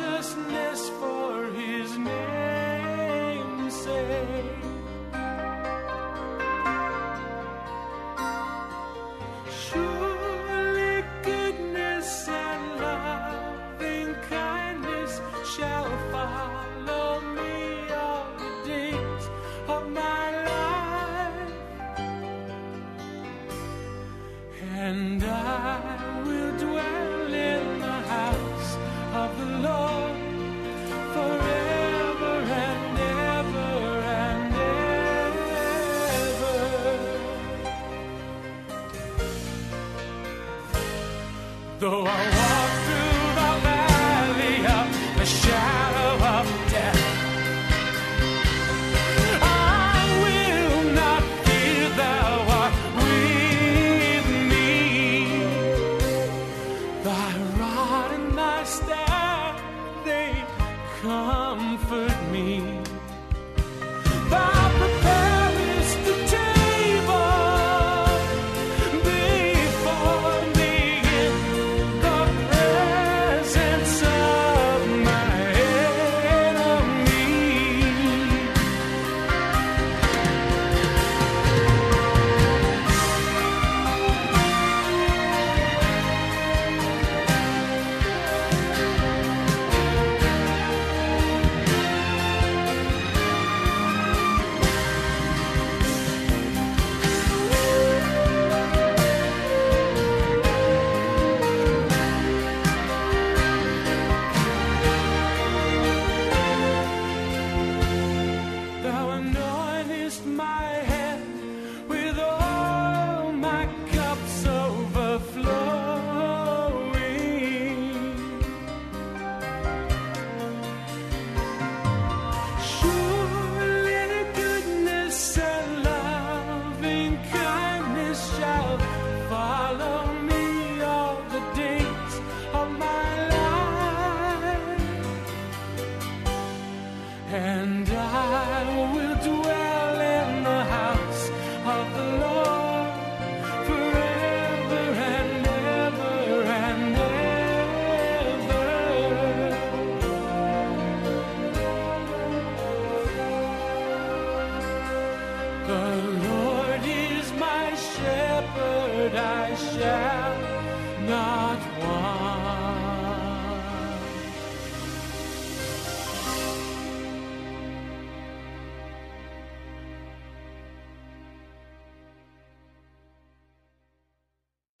righteousness 0.00 0.67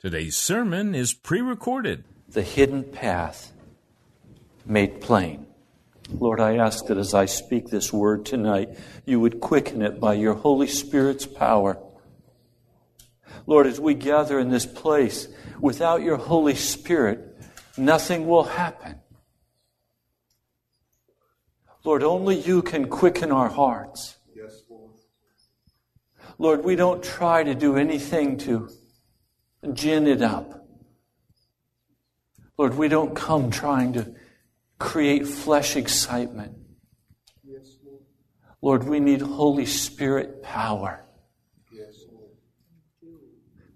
Today's 0.08 0.38
sermon 0.38 0.94
is 0.94 1.12
pre 1.12 1.42
recorded. 1.42 2.02
the 2.30 2.40
hidden 2.40 2.82
path 2.82 3.52
made 4.64 5.02
plain. 5.02 5.46
Lord, 6.08 6.40
I 6.40 6.56
ask 6.56 6.86
that 6.86 6.96
as 6.96 7.12
I 7.12 7.26
speak 7.26 7.68
this 7.68 7.92
word 7.92 8.24
tonight, 8.24 8.70
you 9.04 9.20
would 9.20 9.38
quicken 9.38 9.82
it 9.82 10.00
by 10.00 10.14
your 10.14 10.32
Holy 10.32 10.66
Spirit's 10.66 11.26
power. 11.26 11.78
Lord, 13.44 13.66
as 13.66 13.78
we 13.78 13.92
gather 13.92 14.38
in 14.38 14.48
this 14.48 14.64
place, 14.64 15.28
without 15.60 16.00
your 16.00 16.16
Holy 16.16 16.54
Spirit, 16.54 17.36
nothing 17.76 18.26
will 18.26 18.44
happen. 18.44 19.02
Lord, 21.84 22.02
only 22.02 22.40
you 22.40 22.62
can 22.62 22.88
quicken 22.88 23.30
our 23.30 23.50
hearts. 23.50 24.16
Yes, 24.34 24.62
Lord. 24.70 24.94
Lord, 26.38 26.64
we 26.64 26.76
don't 26.76 27.04
try 27.04 27.42
to 27.42 27.54
do 27.54 27.76
anything 27.76 28.38
to 28.38 28.70
gin 29.72 30.06
it 30.06 30.22
up. 30.22 30.66
Lord, 32.56 32.76
we 32.76 32.88
don't 32.88 33.14
come 33.14 33.50
trying 33.50 33.92
to 33.94 34.14
create 34.78 35.26
flesh 35.26 35.76
excitement. 35.76 36.56
Yes, 37.44 37.76
Lord. 37.84 38.02
Lord, 38.60 38.84
we 38.84 39.00
need 39.00 39.20
Holy 39.20 39.66
Spirit 39.66 40.42
power. 40.42 41.04
Yes, 41.72 42.04
Lord. 42.12 42.30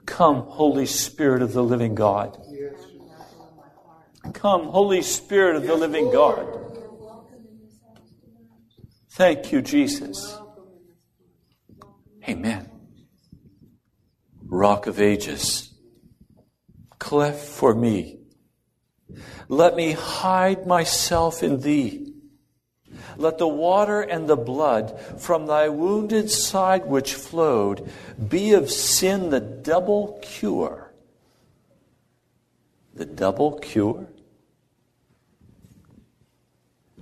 Come, 0.07 0.43
Holy 0.43 0.87
Spirit 0.87 1.43
of 1.43 1.53
the 1.53 1.63
living 1.63 1.95
God. 1.95 2.39
Yes, 2.51 2.75
Come, 4.33 4.67
Holy 4.67 5.03
Spirit 5.03 5.57
of 5.57 5.67
the 5.67 5.75
living 5.75 6.11
God. 6.13 6.47
Thank 9.11 9.53
you, 9.53 9.61
Jesus. 9.61 10.39
Amen. 12.29 12.71
Rock 14.45 14.87
of 14.87 15.01
ages, 15.01 15.72
cleft 17.03 17.45
for 17.45 17.75
me. 17.75 18.17
Let 19.49 19.75
me 19.75 19.91
hide 19.91 20.69
myself 20.69 21.43
in 21.43 21.61
thee. 21.61 22.13
Let 23.17 23.39
the 23.39 23.49
water 23.49 24.01
and 24.01 24.29
the 24.29 24.37
blood 24.37 24.99
from 25.19 25.47
thy 25.47 25.69
wounded 25.69 26.31
side 26.31 26.87
which 26.87 27.15
flowed 27.15 27.91
be 28.29 28.53
of 28.53 28.71
sin 28.71 29.31
the 29.31 29.41
double 29.41 30.21
cure. 30.23 30.93
The 32.95 33.05
double 33.05 33.59
cure? 33.59 34.07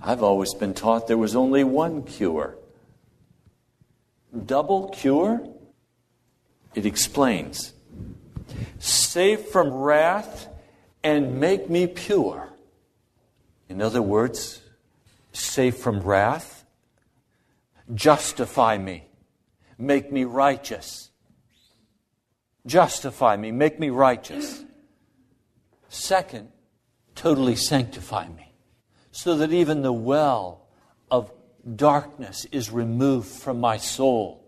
I've 0.01 0.23
always 0.23 0.55
been 0.55 0.73
taught 0.73 1.07
there 1.07 1.15
was 1.15 1.35
only 1.35 1.63
one 1.63 2.01
cure. 2.01 2.57
Double 4.45 4.89
cure? 4.89 5.47
It 6.73 6.87
explains 6.87 7.73
save 8.79 9.41
from 9.41 9.71
wrath 9.71 10.47
and 11.03 11.39
make 11.39 11.69
me 11.69 11.87
pure. 11.87 12.49
In 13.69 13.81
other 13.81 14.01
words, 14.01 14.61
save 15.33 15.75
from 15.75 16.01
wrath, 16.01 16.65
justify 17.93 18.77
me, 18.77 19.07
make 19.77 20.11
me 20.11 20.23
righteous. 20.23 21.09
Justify 22.65 23.37
me, 23.37 23.51
make 23.51 23.79
me 23.79 23.89
righteous. 23.89 24.63
Second, 25.89 26.49
totally 27.15 27.55
sanctify 27.55 28.27
me, 28.27 28.53
so 29.11 29.35
that 29.37 29.51
even 29.51 29.81
the 29.81 29.93
well 29.93 30.67
of 31.09 31.31
darkness 31.75 32.45
is 32.51 32.71
removed 32.71 33.27
from 33.27 33.59
my 33.59 33.77
soul. 33.77 34.45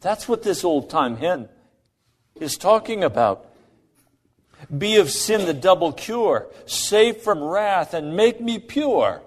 That's 0.00 0.28
what 0.28 0.42
this 0.42 0.64
old 0.64 0.90
time 0.90 1.16
hymn 1.16 1.48
is 2.40 2.56
talking 2.56 3.04
about. 3.04 3.46
Be 4.76 4.96
of 4.96 5.10
sin 5.10 5.46
the 5.46 5.54
double 5.54 5.92
cure, 5.92 6.48
save 6.66 7.18
from 7.18 7.42
wrath, 7.42 7.94
and 7.94 8.16
make 8.16 8.40
me 8.40 8.58
pure. 8.58 9.22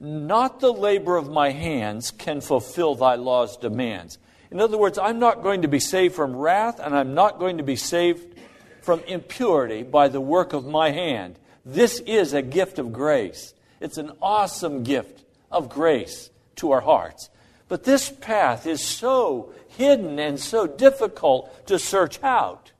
Not 0.00 0.60
the 0.60 0.72
labor 0.72 1.16
of 1.16 1.28
my 1.28 1.50
hands 1.50 2.10
can 2.10 2.40
fulfill 2.40 2.94
thy 2.94 3.16
law's 3.16 3.56
demands. 3.56 4.18
In 4.50 4.60
other 4.60 4.78
words, 4.78 4.98
I'm 4.98 5.18
not 5.18 5.42
going 5.42 5.62
to 5.62 5.68
be 5.68 5.78
saved 5.78 6.14
from 6.14 6.34
wrath, 6.34 6.80
and 6.80 6.96
I'm 6.96 7.14
not 7.14 7.38
going 7.38 7.58
to 7.58 7.62
be 7.62 7.76
saved 7.76 8.38
from 8.82 9.00
impurity 9.00 9.82
by 9.82 10.08
the 10.08 10.20
work 10.20 10.52
of 10.52 10.66
my 10.66 10.90
hand. 10.90 11.38
This 11.64 12.00
is 12.00 12.32
a 12.32 12.42
gift 12.42 12.78
of 12.78 12.92
grace. 12.92 13.54
It's 13.78 13.98
an 13.98 14.12
awesome 14.20 14.82
gift 14.82 15.24
of 15.52 15.68
grace 15.68 16.30
to 16.56 16.72
our 16.72 16.80
hearts. 16.80 17.28
But 17.70 17.84
this 17.84 18.10
path 18.10 18.66
is 18.66 18.84
so 18.84 19.52
hidden 19.68 20.18
and 20.18 20.40
so 20.40 20.66
difficult 20.66 21.68
to 21.68 21.78
search 21.78 22.20
out. 22.20 22.72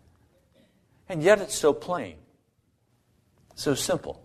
And 1.09 1.23
yet 1.23 1.41
it's 1.41 1.55
so 1.55 1.73
plain, 1.73 2.17
so 3.55 3.77
simple. 3.77 4.21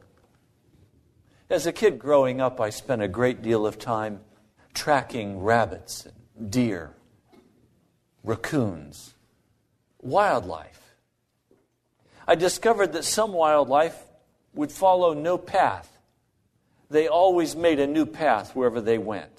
As 1.51 1.67
a 1.67 1.71
kid 1.71 1.99
growing 1.99 2.41
up, 2.41 2.59
I 2.59 2.71
spent 2.71 3.03
a 3.03 3.07
great 3.07 3.43
deal 3.43 3.67
of 3.67 3.77
time 3.77 4.21
tracking 4.73 5.39
rabbits, 5.39 6.07
deer, 6.49 6.95
raccoons, 8.23 9.13
wildlife. 10.01 10.95
I 12.27 12.33
discovered 12.33 12.93
that 12.93 13.05
some 13.05 13.33
wildlife 13.33 14.03
would 14.55 14.71
follow 14.71 15.13
no 15.13 15.37
path. 15.37 15.95
They 16.89 17.07
always 17.07 17.55
made 17.55 17.79
a 17.79 17.85
new 17.85 18.07
path 18.07 18.55
wherever 18.55 18.81
they 18.81 18.97
went. 18.97 19.34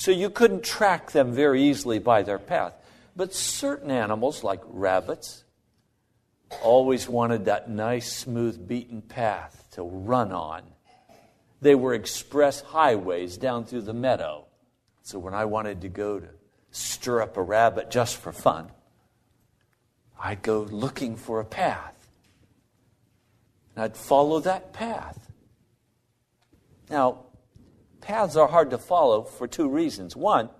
So 0.00 0.12
you 0.12 0.30
couldn't 0.30 0.64
track 0.64 1.10
them 1.10 1.30
very 1.30 1.62
easily 1.64 1.98
by 1.98 2.22
their 2.22 2.38
path. 2.38 2.72
But 3.14 3.34
certain 3.34 3.90
animals, 3.90 4.42
like 4.42 4.62
rabbits, 4.64 5.44
always 6.62 7.06
wanted 7.06 7.44
that 7.44 7.68
nice, 7.68 8.10
smooth, 8.10 8.66
beaten 8.66 9.02
path 9.02 9.66
to 9.72 9.82
run 9.82 10.32
on. 10.32 10.62
They 11.60 11.74
were 11.74 11.92
express 11.92 12.62
highways 12.62 13.36
down 13.36 13.66
through 13.66 13.82
the 13.82 13.92
meadow. 13.92 14.46
So 15.02 15.18
when 15.18 15.34
I 15.34 15.44
wanted 15.44 15.82
to 15.82 15.90
go 15.90 16.18
to 16.18 16.28
stir 16.70 17.20
up 17.20 17.36
a 17.36 17.42
rabbit 17.42 17.90
just 17.90 18.16
for 18.16 18.32
fun, 18.32 18.70
I'd 20.18 20.40
go 20.40 20.62
looking 20.62 21.14
for 21.14 21.40
a 21.40 21.44
path. 21.44 22.08
And 23.76 23.84
I'd 23.84 23.98
follow 23.98 24.40
that 24.40 24.72
path. 24.72 25.30
Now, 26.88 27.26
paths 28.00 28.36
are 28.36 28.48
hard 28.48 28.70
to 28.70 28.78
follow 28.78 29.22
for 29.22 29.46
two 29.46 29.68
reasons. 29.68 30.16
One, 30.16 30.50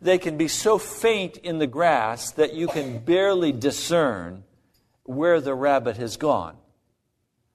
they 0.00 0.18
can 0.18 0.36
be 0.36 0.48
so 0.48 0.78
faint 0.78 1.36
in 1.38 1.58
the 1.58 1.66
grass 1.66 2.30
that 2.32 2.54
you 2.54 2.68
can 2.68 2.98
barely 2.98 3.52
discern 3.52 4.44
where 5.04 5.40
the 5.40 5.54
rabbit 5.54 5.96
has 5.96 6.16
gone. 6.16 6.56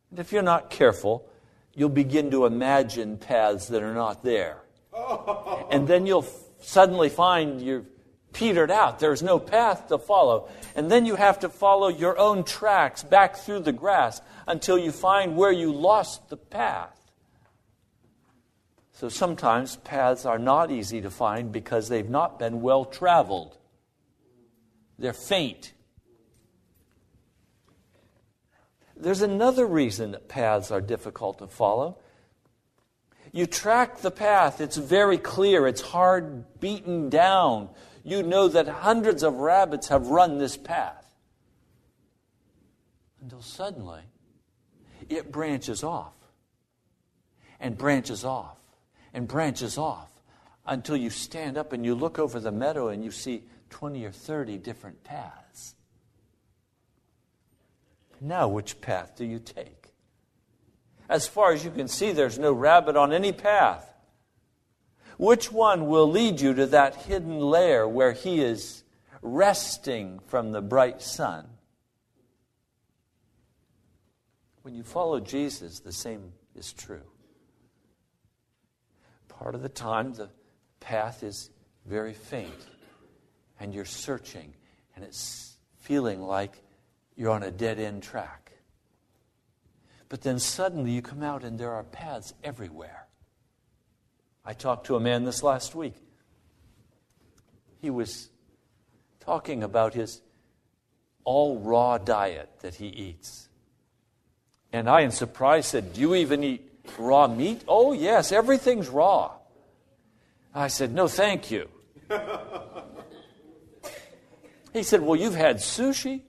And 0.09 0.19
if 0.19 0.31
you're 0.31 0.43
not 0.43 0.69
careful, 0.69 1.29
you'll 1.73 1.89
begin 1.89 2.31
to 2.31 2.45
imagine 2.45 3.17
paths 3.17 3.67
that 3.67 3.81
are 3.81 3.93
not 3.93 4.23
there. 4.23 4.57
Oh. 4.93 5.67
And 5.71 5.87
then 5.87 6.05
you'll 6.05 6.27
suddenly 6.59 7.09
find 7.09 7.61
you're 7.61 7.85
petered 8.33 8.71
out. 8.71 8.99
There's 8.99 9.23
no 9.23 9.39
path 9.39 9.87
to 9.87 9.97
follow. 9.97 10.49
And 10.75 10.91
then 10.91 11.05
you 11.05 11.15
have 11.15 11.39
to 11.39 11.49
follow 11.49 11.87
your 11.87 12.17
own 12.17 12.43
tracks 12.43 13.03
back 13.03 13.37
through 13.37 13.61
the 13.61 13.71
grass 13.71 14.21
until 14.47 14.77
you 14.77 14.91
find 14.91 15.37
where 15.37 15.51
you 15.51 15.71
lost 15.71 16.29
the 16.29 16.37
path. 16.37 16.99
So 19.04 19.10
sometimes 19.10 19.76
paths 19.76 20.26
are 20.26 20.40
not 20.40 20.72
easy 20.72 21.02
to 21.02 21.10
find 21.10 21.52
because 21.52 21.90
they've 21.90 22.10
not 22.10 22.40
been 22.40 22.62
well 22.62 22.86
traveled. 22.86 23.57
They're 24.98 25.12
faint. 25.12 25.74
There's 28.95 29.22
another 29.22 29.66
reason 29.66 30.12
that 30.12 30.30
paths 30.30 30.72
are 30.72 30.80
difficult 30.80 31.40
to 31.40 31.48
follow. 31.48 31.98
You 33.33 33.45
track 33.45 33.98
the 33.98 34.10
path, 34.10 34.62
it's 34.62 34.78
very 34.78 35.18
clear, 35.18 35.68
it's 35.68 35.81
hard 35.81 36.62
beaten 36.62 37.10
down. 37.10 37.72
You 38.06 38.24
know 38.24 38.48
that 38.48 38.69
hundreds 38.69 39.22
of 39.22 39.33
rabbits 39.33 39.90
have 39.90 40.07
run 40.07 40.38
this 40.38 40.56
path. 40.56 41.14
Until 43.22 43.42
suddenly, 43.42 44.04
it 45.10 45.30
branches 45.30 45.83
off 45.83 46.14
and 47.60 47.78
branches 47.78 48.24
off 48.24 48.60
and 49.13 49.27
branches 49.27 49.77
off 49.77 50.09
until 50.65 50.97
you 50.97 51.09
stand 51.09 51.57
up 51.57 51.73
and 51.73 51.85
you 51.85 51.93
look 51.93 52.17
over 52.17 52.39
the 52.39 52.51
meadow 52.51 52.87
and 52.87 53.03
you 53.03 53.11
see 53.11 53.43
20 53.69 54.05
or 54.05 54.11
30 54.11 54.57
different 54.57 55.03
paths. 55.03 55.75
Now, 58.19 58.47
which 58.47 58.79
path 58.81 59.15
do 59.17 59.25
you 59.25 59.39
take? 59.39 59.93
As 61.09 61.27
far 61.27 61.51
as 61.51 61.65
you 61.65 61.71
can 61.71 61.87
see, 61.87 62.11
there's 62.11 62.39
no 62.39 62.53
rabbit 62.53 62.95
on 62.95 63.11
any 63.11 63.33
path. 63.33 63.93
Which 65.17 65.51
one 65.51 65.87
will 65.87 66.09
lead 66.09 66.41
you 66.41 66.53
to 66.53 66.65
that 66.67 66.95
hidden 66.95 67.39
lair 67.39 67.87
where 67.87 68.13
he 68.13 68.41
is 68.41 68.83
resting 69.21 70.19
from 70.27 70.51
the 70.51 70.61
bright 70.61 71.01
sun? 71.01 71.47
When 74.63 74.73
you 74.73 74.83
follow 74.83 75.19
Jesus, 75.19 75.81
the 75.81 75.91
same 75.91 76.31
is 76.55 76.71
true. 76.71 77.12
Part 79.40 79.56
of 79.56 79.61
the 79.61 79.69
time, 79.69 80.13
the 80.13 80.30
path 80.80 81.23
is 81.23 81.49
very 81.85 82.13
faint, 82.13 82.68
and 83.59 83.73
you're 83.73 83.85
searching, 83.85 84.54
and 84.95 85.04
it's 85.04 85.57
feeling 85.80 86.21
like 86.21 86.61
you're 87.16 87.31
on 87.31 87.44
a 87.44 87.52
dead 87.52 87.80
end 87.80 88.04
track. 88.04 88.52
But 90.09 90.21
then 90.21 90.40
suddenly 90.40 90.92
you 90.92 91.02
come 91.02 91.23
out 91.23 91.44
and 91.44 91.59
there 91.59 91.71
are 91.71 91.83
paths 91.83 92.33
everywhere. 92.44 93.07
I 94.45 94.54
talked 94.54 94.87
to 94.87 94.95
a 94.95 94.99
man 94.99 95.23
this 95.23 95.42
last 95.42 95.73
week. 95.73 95.95
He 97.81 97.90
was 97.90 98.30
talking 99.19 99.63
about 99.63 99.94
his 99.94 100.21
all 101.23 101.59
raw 101.59 101.97
diet 101.97 102.49
that 102.61 102.75
he 102.75 102.87
eats. 102.87 103.47
And 104.71 104.90
I, 104.90 105.02
in 105.02 105.11
surprise, 105.11 105.68
said, 105.68 105.94
Do 105.94 106.02
you 106.02 106.16
even 106.16 106.44
eat 106.44 106.72
Raw 106.97 107.28
meat? 107.28 107.63
Oh, 107.68 107.94
yes, 107.94 108.31
everything's 108.31 108.90
raw. 108.90 109.31
I 110.54 110.68
said, 110.68 110.94
No, 110.94 111.07
thank 111.07 111.49
you. 111.49 111.69
He 114.73 114.83
said, 114.83 115.02
Well, 115.02 115.16
you've 115.16 115.35
had 115.35 115.57
sushi? 115.57 116.21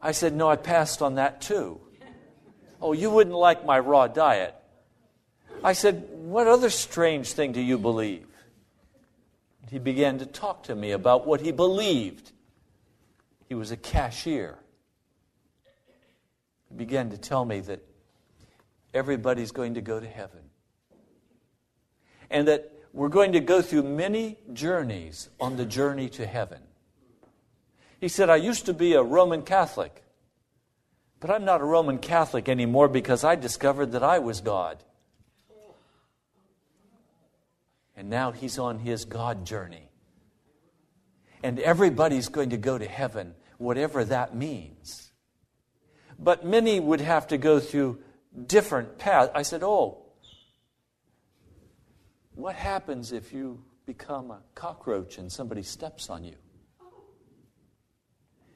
I 0.00 0.12
said, 0.12 0.34
No, 0.34 0.48
I 0.48 0.56
passed 0.56 1.02
on 1.02 1.16
that 1.16 1.40
too. 1.40 1.80
Oh, 2.80 2.92
you 2.92 3.10
wouldn't 3.10 3.36
like 3.36 3.64
my 3.64 3.78
raw 3.78 4.06
diet. 4.06 4.54
I 5.64 5.72
said, 5.72 6.08
What 6.10 6.46
other 6.46 6.70
strange 6.70 7.32
thing 7.32 7.52
do 7.52 7.60
you 7.60 7.78
believe? 7.78 8.26
He 9.70 9.78
began 9.78 10.18
to 10.18 10.26
talk 10.26 10.64
to 10.64 10.74
me 10.74 10.90
about 10.90 11.26
what 11.26 11.40
he 11.40 11.50
believed. 11.50 12.32
He 13.48 13.54
was 13.54 13.70
a 13.70 13.76
cashier. 13.76 14.58
He 16.68 16.74
began 16.76 17.10
to 17.10 17.18
tell 17.18 17.44
me 17.44 17.60
that 17.60 17.80
everybody's 18.94 19.52
going 19.52 19.74
to 19.74 19.80
go 19.80 19.98
to 19.98 20.06
heaven. 20.06 20.40
And 22.30 22.48
that 22.48 22.72
we're 22.92 23.08
going 23.08 23.32
to 23.32 23.40
go 23.40 23.62
through 23.62 23.84
many 23.84 24.38
journeys 24.52 25.30
on 25.40 25.56
the 25.56 25.64
journey 25.64 26.08
to 26.10 26.26
heaven. 26.26 26.60
He 28.00 28.08
said, 28.08 28.28
I 28.28 28.36
used 28.36 28.66
to 28.66 28.74
be 28.74 28.94
a 28.94 29.02
Roman 29.02 29.42
Catholic, 29.42 30.02
but 31.20 31.30
I'm 31.30 31.44
not 31.44 31.60
a 31.60 31.64
Roman 31.64 31.98
Catholic 31.98 32.48
anymore 32.48 32.88
because 32.88 33.24
I 33.24 33.36
discovered 33.36 33.92
that 33.92 34.02
I 34.02 34.18
was 34.18 34.40
God. 34.40 34.82
And 37.96 38.10
now 38.10 38.32
he's 38.32 38.58
on 38.58 38.78
his 38.80 39.04
God 39.04 39.46
journey. 39.46 39.88
And 41.42 41.58
everybody's 41.60 42.28
going 42.28 42.50
to 42.50 42.56
go 42.56 42.78
to 42.78 42.86
heaven, 42.86 43.34
whatever 43.58 44.04
that 44.04 44.34
means. 44.34 45.12
But 46.18 46.44
many 46.44 46.80
would 46.80 47.00
have 47.00 47.28
to 47.28 47.38
go 47.38 47.60
through 47.60 47.98
different 48.46 48.98
path. 48.98 49.30
I 49.34 49.42
said, 49.42 49.62
Oh, 49.62 49.98
what 52.34 52.54
happens 52.54 53.12
if 53.12 53.32
you 53.32 53.62
become 53.86 54.30
a 54.30 54.40
cockroach 54.54 55.18
and 55.18 55.30
somebody 55.30 55.62
steps 55.62 56.08
on 56.08 56.24
you? 56.24 56.36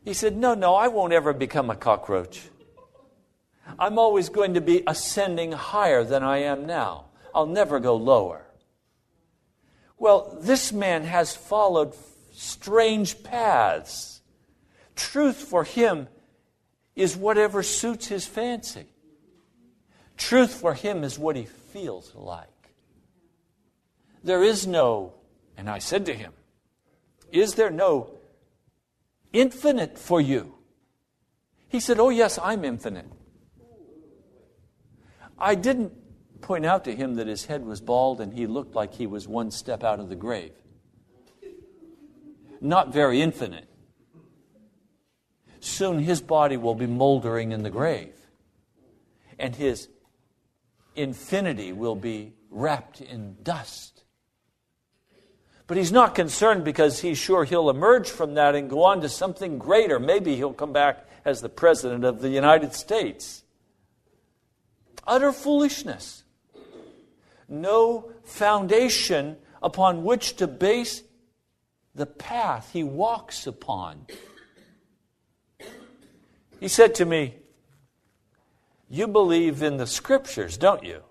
He 0.04 0.14
said, 0.14 0.36
No, 0.36 0.54
no, 0.54 0.74
I 0.74 0.88
won't 0.88 1.12
ever 1.12 1.32
become 1.32 1.70
a 1.70 1.76
cockroach. 1.76 2.42
I'm 3.78 3.98
always 3.98 4.28
going 4.28 4.54
to 4.54 4.60
be 4.60 4.82
ascending 4.86 5.52
higher 5.52 6.04
than 6.04 6.22
I 6.22 6.38
am 6.38 6.66
now. 6.66 7.06
I'll 7.34 7.46
never 7.46 7.80
go 7.80 7.96
lower. 7.96 8.46
Well, 9.98 10.38
this 10.40 10.72
man 10.72 11.04
has 11.04 11.34
followed 11.34 11.94
strange 12.32 13.22
paths. 13.24 14.20
Truth 14.94 15.36
for 15.36 15.64
him 15.64 16.08
is 16.94 17.16
whatever 17.16 17.62
suits 17.62 18.06
his 18.06 18.26
fancy. 18.26 18.86
Truth 20.16 20.54
for 20.54 20.74
him 20.74 21.04
is 21.04 21.18
what 21.18 21.36
he 21.36 21.44
feels 21.44 22.12
like. 22.14 22.48
There 24.24 24.42
is 24.42 24.66
no, 24.66 25.14
and 25.56 25.68
I 25.68 25.78
said 25.78 26.06
to 26.06 26.14
him, 26.14 26.32
Is 27.30 27.54
there 27.54 27.70
no 27.70 28.10
infinite 29.32 29.98
for 29.98 30.20
you? 30.20 30.54
He 31.68 31.80
said, 31.80 31.98
Oh, 31.98 32.08
yes, 32.08 32.38
I'm 32.42 32.64
infinite. 32.64 33.06
I 35.38 35.54
didn't 35.54 35.92
point 36.40 36.64
out 36.64 36.84
to 36.84 36.94
him 36.94 37.16
that 37.16 37.26
his 37.26 37.44
head 37.44 37.64
was 37.64 37.80
bald 37.80 38.20
and 38.20 38.32
he 38.32 38.46
looked 38.46 38.74
like 38.74 38.94
he 38.94 39.06
was 39.06 39.28
one 39.28 39.50
step 39.50 39.84
out 39.84 40.00
of 40.00 40.08
the 40.08 40.16
grave. 40.16 40.52
Not 42.60 42.92
very 42.92 43.20
infinite. 43.20 43.68
Soon 45.60 45.98
his 45.98 46.20
body 46.20 46.56
will 46.56 46.74
be 46.74 46.86
moldering 46.86 47.52
in 47.52 47.62
the 47.62 47.70
grave, 47.70 48.14
and 49.38 49.54
his 49.54 49.88
infinity 50.96 51.72
will 51.72 51.94
be 51.94 52.32
wrapped 52.50 53.00
in 53.00 53.36
dust. 53.42 54.04
But 55.66 55.76
he's 55.76 55.92
not 55.92 56.14
concerned 56.14 56.64
because 56.64 57.00
he's 57.00 57.18
sure 57.18 57.44
he'll 57.44 57.70
emerge 57.70 58.08
from 58.08 58.34
that 58.34 58.54
and 58.54 58.70
go 58.70 58.84
on 58.84 59.00
to 59.00 59.08
something 59.08 59.58
greater. 59.58 59.98
Maybe 59.98 60.36
he'll 60.36 60.52
come 60.52 60.72
back 60.72 61.08
as 61.24 61.40
the 61.40 61.48
President 61.48 62.04
of 62.04 62.20
the 62.20 62.28
United 62.28 62.72
States. 62.72 63.42
Utter 65.06 65.32
foolishness. 65.32 66.22
No 67.48 68.12
foundation 68.24 69.36
upon 69.62 70.04
which 70.04 70.36
to 70.36 70.46
base 70.46 71.02
the 71.94 72.06
path 72.06 72.70
he 72.72 72.84
walks 72.84 73.46
upon. 73.46 74.06
He 76.60 76.68
said 76.68 76.94
to 76.96 77.04
me, 77.04 77.36
You 78.88 79.08
believe 79.08 79.62
in 79.62 79.78
the 79.78 79.86
scriptures, 79.86 80.56
don't 80.56 80.84
you? 80.84 81.02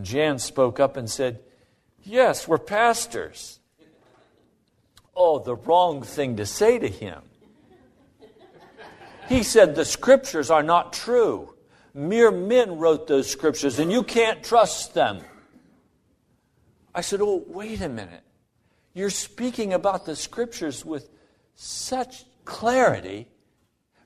Jan 0.00 0.38
spoke 0.38 0.80
up 0.80 0.96
and 0.96 1.10
said, 1.10 1.40
Yes, 2.02 2.48
we're 2.48 2.58
pastors. 2.58 3.60
Oh, 5.14 5.38
the 5.38 5.54
wrong 5.54 6.02
thing 6.02 6.36
to 6.36 6.46
say 6.46 6.78
to 6.78 6.88
him. 6.88 7.20
He 9.28 9.42
said, 9.42 9.74
The 9.74 9.84
scriptures 9.84 10.50
are 10.50 10.62
not 10.62 10.92
true. 10.92 11.54
Mere 11.94 12.30
men 12.30 12.78
wrote 12.78 13.06
those 13.06 13.30
scriptures, 13.30 13.78
and 13.78 13.92
you 13.92 14.02
can't 14.02 14.42
trust 14.42 14.94
them. 14.94 15.20
I 16.94 17.02
said, 17.02 17.20
Oh, 17.20 17.44
wait 17.46 17.82
a 17.82 17.88
minute. 17.88 18.22
You're 18.94 19.10
speaking 19.10 19.72
about 19.72 20.06
the 20.06 20.16
scriptures 20.16 20.84
with 20.84 21.08
such 21.54 22.24
clarity. 22.44 23.28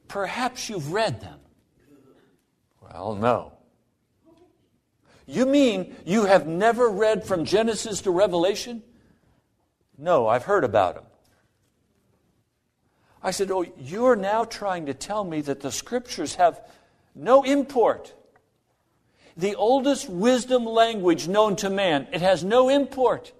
Perhaps 0.08 0.68
you've 0.68 0.92
read 0.92 1.20
them. 1.20 1.38
Well, 2.93 3.14
no. 3.14 3.52
You 5.26 5.45
mean 5.45 5.97
you 6.05 6.25
have 6.26 6.47
never 6.47 6.88
read 6.88 7.25
from 7.25 7.45
Genesis 7.45 8.00
to 8.02 8.11
Revelation? 8.11 8.83
No, 9.99 10.28
I've 10.28 10.45
heard 10.45 10.64
about 10.64 10.95
them. 10.95 11.05
I 13.23 13.33
said, 13.33 13.50
Oh, 13.50 13.66
you're 13.76 14.14
now 14.14 14.45
trying 14.45 14.87
to 14.87 14.95
tell 14.95 15.25
me 15.25 15.40
that 15.43 15.61
the 15.61 15.73
scriptures 15.73 16.37
have 16.37 16.61
no 17.14 17.43
import. 17.43 18.14
The 19.37 19.57
oldest 19.57 20.09
wisdom 20.09 20.64
language 20.64 21.26
known 21.26 21.57
to 21.57 21.71
man, 21.71 22.07
it 22.12 22.23
has 22.23 22.45
no 22.45 22.69
import. 22.69 23.33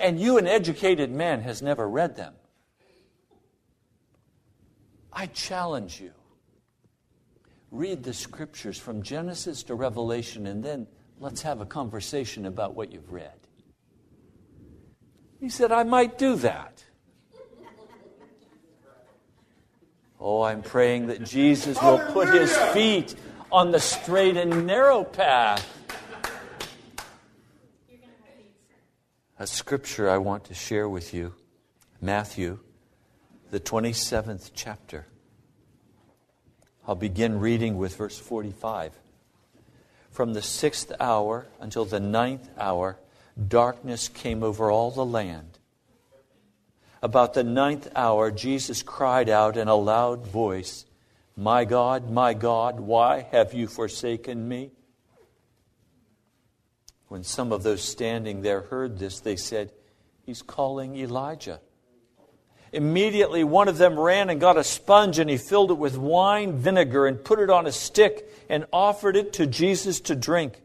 And 0.00 0.20
you, 0.20 0.38
an 0.38 0.46
educated 0.46 1.10
man, 1.10 1.42
has 1.42 1.62
never 1.62 1.88
read 1.88 2.16
them. 2.16 2.34
I 5.12 5.26
challenge 5.26 6.00
you 6.00 6.12
read 7.70 8.02
the 8.02 8.14
scriptures 8.14 8.78
from 8.78 9.02
Genesis 9.02 9.62
to 9.64 9.74
Revelation, 9.74 10.46
and 10.46 10.62
then 10.62 10.86
let's 11.18 11.42
have 11.42 11.60
a 11.60 11.66
conversation 11.66 12.46
about 12.46 12.74
what 12.74 12.92
you've 12.92 13.12
read. 13.12 13.32
He 15.40 15.48
said, 15.48 15.72
I 15.72 15.82
might 15.82 16.18
do 16.18 16.36
that. 16.36 16.82
Oh, 20.18 20.42
I'm 20.42 20.62
praying 20.62 21.08
that 21.08 21.22
Jesus 21.24 21.80
will 21.82 21.98
put 22.12 22.28
his 22.28 22.56
feet 22.72 23.14
on 23.52 23.70
the 23.70 23.80
straight 23.80 24.36
and 24.36 24.66
narrow 24.66 25.04
path. 25.04 25.66
A 29.38 29.46
scripture 29.46 30.08
I 30.08 30.16
want 30.16 30.44
to 30.44 30.54
share 30.54 30.88
with 30.88 31.12
you 31.12 31.34
Matthew, 32.00 32.58
the 33.50 33.60
27th 33.60 34.52
chapter. 34.54 35.06
I'll 36.88 36.94
begin 36.94 37.40
reading 37.40 37.78
with 37.78 37.96
verse 37.96 38.18
45. 38.18 38.92
From 40.10 40.34
the 40.34 40.42
sixth 40.42 40.92
hour 41.00 41.46
until 41.60 41.84
the 41.84 41.98
ninth 41.98 42.48
hour, 42.56 42.96
darkness 43.48 44.08
came 44.08 44.44
over 44.44 44.70
all 44.70 44.92
the 44.92 45.04
land. 45.04 45.58
About 47.02 47.34
the 47.34 47.42
ninth 47.42 47.88
hour, 47.96 48.30
Jesus 48.30 48.82
cried 48.82 49.28
out 49.28 49.56
in 49.56 49.66
a 49.66 49.74
loud 49.74 50.26
voice, 50.26 50.86
My 51.36 51.64
God, 51.64 52.10
my 52.10 52.34
God, 52.34 52.78
why 52.78 53.26
have 53.32 53.52
you 53.52 53.66
forsaken 53.66 54.48
me? 54.48 54.70
When 57.08 57.24
some 57.24 57.52
of 57.52 57.64
those 57.64 57.82
standing 57.82 58.42
there 58.42 58.62
heard 58.62 58.98
this, 58.98 59.20
they 59.20 59.36
said, 59.36 59.72
He's 60.24 60.42
calling 60.42 60.96
Elijah. 60.96 61.60
Immediately, 62.76 63.42
one 63.42 63.68
of 63.68 63.78
them 63.78 63.98
ran 63.98 64.28
and 64.28 64.38
got 64.38 64.58
a 64.58 64.62
sponge 64.62 65.18
and 65.18 65.30
he 65.30 65.38
filled 65.38 65.70
it 65.70 65.78
with 65.78 65.96
wine 65.96 66.58
vinegar 66.58 67.06
and 67.06 67.24
put 67.24 67.38
it 67.38 67.48
on 67.48 67.66
a 67.66 67.72
stick 67.72 68.30
and 68.50 68.66
offered 68.70 69.16
it 69.16 69.32
to 69.34 69.46
Jesus 69.46 69.98
to 70.02 70.14
drink. 70.14 70.60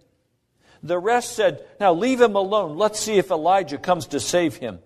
The 0.83 0.99
rest 0.99 1.37
said, 1.37 1.65
Now 1.79 1.93
leave 1.93 2.19
him 2.19 2.35
alone. 2.35 2.77
Let's 2.77 2.99
see 2.99 3.17
if 3.17 3.31
Elijah 3.31 3.77
comes 3.77 4.07
to 4.07 4.19
save 4.19 4.57
him. 4.57 4.79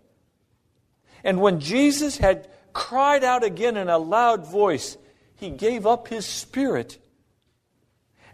And 1.24 1.42
when 1.42 1.62
Jesus 1.62 2.20
had 2.20 2.48
cried 2.74 3.24
out 3.24 3.44
again 3.44 3.76
in 3.76 3.90
a 3.90 3.98
loud 3.98 4.46
voice, 4.46 4.96
he 5.36 5.50
gave 5.50 5.88
up 5.88 6.08
his 6.10 6.28
spirit. 6.28 7.00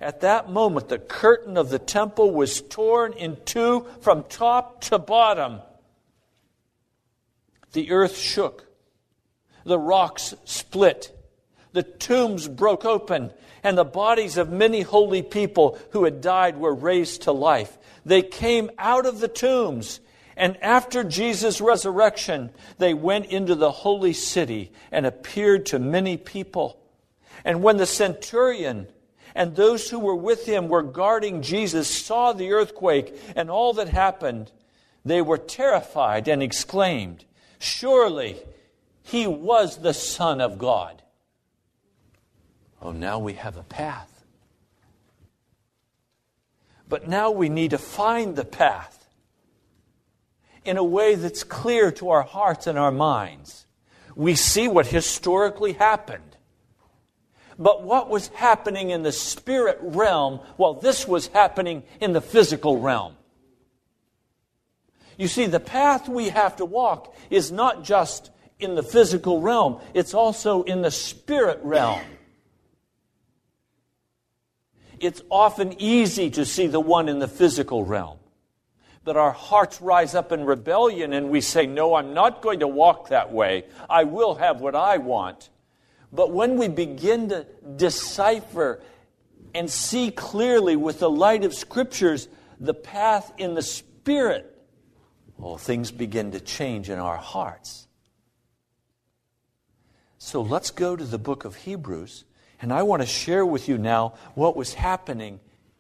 At 0.02 0.20
that 0.20 0.50
moment, 0.50 0.90
the 0.90 1.00
curtain 1.00 1.56
of 1.56 1.70
the 1.70 1.80
temple 1.80 2.32
was 2.32 2.62
torn 2.62 3.14
in 3.14 3.38
two 3.46 3.88
from 4.02 4.26
top 4.26 4.82
to 4.82 5.00
bottom. 5.00 5.62
The 7.72 7.92
earth 7.92 8.18
shook 8.18 8.68
the 9.64 9.80
rocks 9.80 10.36
split. 10.46 11.18
the 11.74 11.84
tombs 11.84 12.48
broke 12.50 12.84
open, 12.84 13.32
and 13.64 13.78
the 13.78 13.86
bodies 13.86 14.38
of 14.38 14.52
many 14.52 14.82
holy 14.82 15.22
people 15.22 15.78
who 15.92 16.04
had 16.04 16.20
died 16.20 16.58
were 16.58 16.74
raised 16.74 17.22
to 17.22 17.32
life. 17.32 17.78
They 18.06 18.22
came 18.22 18.72
out 18.78 19.06
of 19.06 19.20
the 19.20 19.28
tombs, 19.28 20.00
and 20.36 20.58
after 20.62 21.04
Jesus' 21.04 21.62
resurrection, 21.62 22.50
they 22.78 22.94
went 22.94 23.28
into 23.28 23.56
the 23.56 23.72
holy 23.72 24.14
city 24.14 24.72
and 24.92 25.06
appeared 25.06 25.66
to 25.68 25.80
many 25.80 26.18
people. 26.18 26.80
And 27.46 27.64
when 27.64 27.78
the 27.78 27.86
centurion 27.86 28.88
and 29.36 29.56
those 29.56 29.90
who 29.90 30.00
were 30.00 30.16
with 30.16 30.46
him 30.46 30.68
were 30.68 30.84
guarding 30.84 31.42
Jesus 31.42 31.88
saw 31.88 32.34
the 32.34 32.52
earthquake 32.52 33.18
and 33.36 33.50
all 33.50 33.74
that 33.74 33.90
happened, 33.90 34.52
they 35.06 35.22
were 35.22 35.38
terrified 35.38 36.28
and 36.28 36.44
exclaimed, 36.44 37.26
Surely 37.60 38.38
he 39.12 39.28
was 39.28 39.80
the 39.80 39.94
Son 39.94 40.40
of 40.40 40.58
God. 40.58 41.02
Oh, 42.82 42.94
now 42.94 43.20
we 43.20 43.34
have 43.34 43.58
a 43.58 43.64
path. 43.64 44.24
But 46.88 47.10
now 47.10 47.30
we 47.30 47.50
need 47.50 47.72
to 47.72 47.78
find 47.78 48.38
the 48.38 48.46
path 48.46 49.10
in 50.64 50.78
a 50.78 50.84
way 50.84 51.16
that's 51.16 51.44
clear 51.44 51.92
to 51.92 52.12
our 52.12 52.24
hearts 52.24 52.68
and 52.68 52.80
our 52.80 52.92
minds. 52.92 53.66
We 54.16 54.36
see 54.36 54.70
what 54.70 54.88
historically 54.88 55.74
happened. 55.74 56.38
But 57.60 57.84
what 57.84 58.10
was 58.10 58.30
happening 58.30 58.92
in 58.92 59.04
the 59.04 59.12
spirit 59.12 59.78
realm 59.82 60.40
while 60.56 60.76
this 60.76 61.06
was 61.06 61.28
happening 61.28 61.84
in 62.00 62.14
the 62.14 62.22
physical 62.22 62.80
realm? 62.80 63.18
You 65.18 65.28
see, 65.28 65.48
the 65.48 65.60
path 65.60 66.08
we 66.08 66.30
have 66.30 66.56
to 66.56 66.66
walk 66.66 67.14
is 67.30 67.52
not 67.52 67.84
just 67.84 68.32
in 68.62 68.76
the 68.76 68.84
physical 68.84 69.42
realm, 69.42 69.80
it's 69.94 70.14
also 70.14 70.64
in 70.64 70.82
the 70.82 70.92
spirit 70.92 71.60
realm. 71.64 72.02
It's 75.00 75.22
often 75.30 75.82
easy 75.82 76.30
to 76.32 76.46
see 76.46 76.68
the 76.68 76.80
one 76.80 77.10
in 77.10 77.20
the 77.20 77.28
physical 77.28 77.84
realm. 77.84 78.20
But 79.04 79.18
our 79.18 79.32
hearts 79.32 79.82
rise 79.82 80.14
up 80.14 80.32
in 80.32 80.46
rebellion 80.46 81.12
and 81.14 81.30
we 81.30 81.42
say, 81.42 81.66
No, 81.66 81.96
I'm 81.96 82.14
not 82.14 82.44
going 82.44 82.60
to 82.60 82.68
walk 82.68 83.10
that 83.10 83.34
way. 83.34 83.66
I 83.90 84.04
will 84.04 84.36
have 84.36 84.62
what 84.62 84.76
I 84.76 84.98
want. 84.98 85.50
But 86.14 86.32
when 86.32 86.58
we 86.58 86.68
begin 86.68 87.30
to 87.30 87.48
decipher 87.76 88.82
and 89.56 89.70
see 89.70 90.12
clearly 90.12 90.76
with 90.76 91.00
the 91.00 91.10
light 91.10 91.44
of 91.44 91.54
scriptures 91.54 92.28
the 92.60 92.74
path 92.76 93.34
in 93.38 93.56
the 93.56 93.62
spirit, 93.64 94.48
well, 95.38 95.58
things 95.58 95.90
begin 95.90 96.32
to 96.32 96.40
change 96.40 96.92
in 96.92 97.00
our 97.00 97.18
hearts. 97.18 97.88
So 100.24 100.44
let's 100.44 100.70
go 100.70 100.96
to 100.96 101.04
the 101.04 101.18
book 101.18 101.46
of 101.46 101.56
Hebrews, 101.56 102.26
and 102.62 102.72
I 102.72 102.84
want 102.84 103.02
to 103.02 103.08
share 103.08 103.44
with 103.44 103.68
you 103.68 103.80
now 103.80 104.14
what 104.36 104.56
was 104.56 104.76
happening 104.76 105.40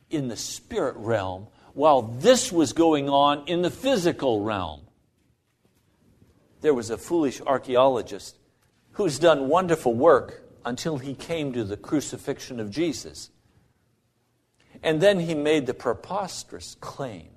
in 0.09 0.29
the 0.29 0.35
spirit 0.35 0.95
realm 0.97 1.45
while 1.75 2.01
this 2.01 2.51
was 2.51 2.73
going 2.73 3.07
on 3.07 3.43
in 3.45 3.61
the 3.61 3.69
physical 3.69 4.41
realm. 4.41 4.81
There 6.61 6.73
was 6.73 6.89
a 6.89 6.97
foolish 6.97 7.39
archaeologist 7.39 8.35
who's 8.93 9.19
done 9.19 9.47
wonderful 9.47 9.93
work 9.93 10.41
until 10.65 10.97
he 10.97 11.13
came 11.13 11.53
to 11.53 11.63
the 11.63 11.77
crucifixion 11.77 12.59
of 12.59 12.71
Jesus. 12.71 13.29
And 14.81 14.99
then 14.99 15.19
he 15.19 15.35
made 15.35 15.67
the 15.67 15.75
preposterous 15.75 16.75
claim 16.81 17.29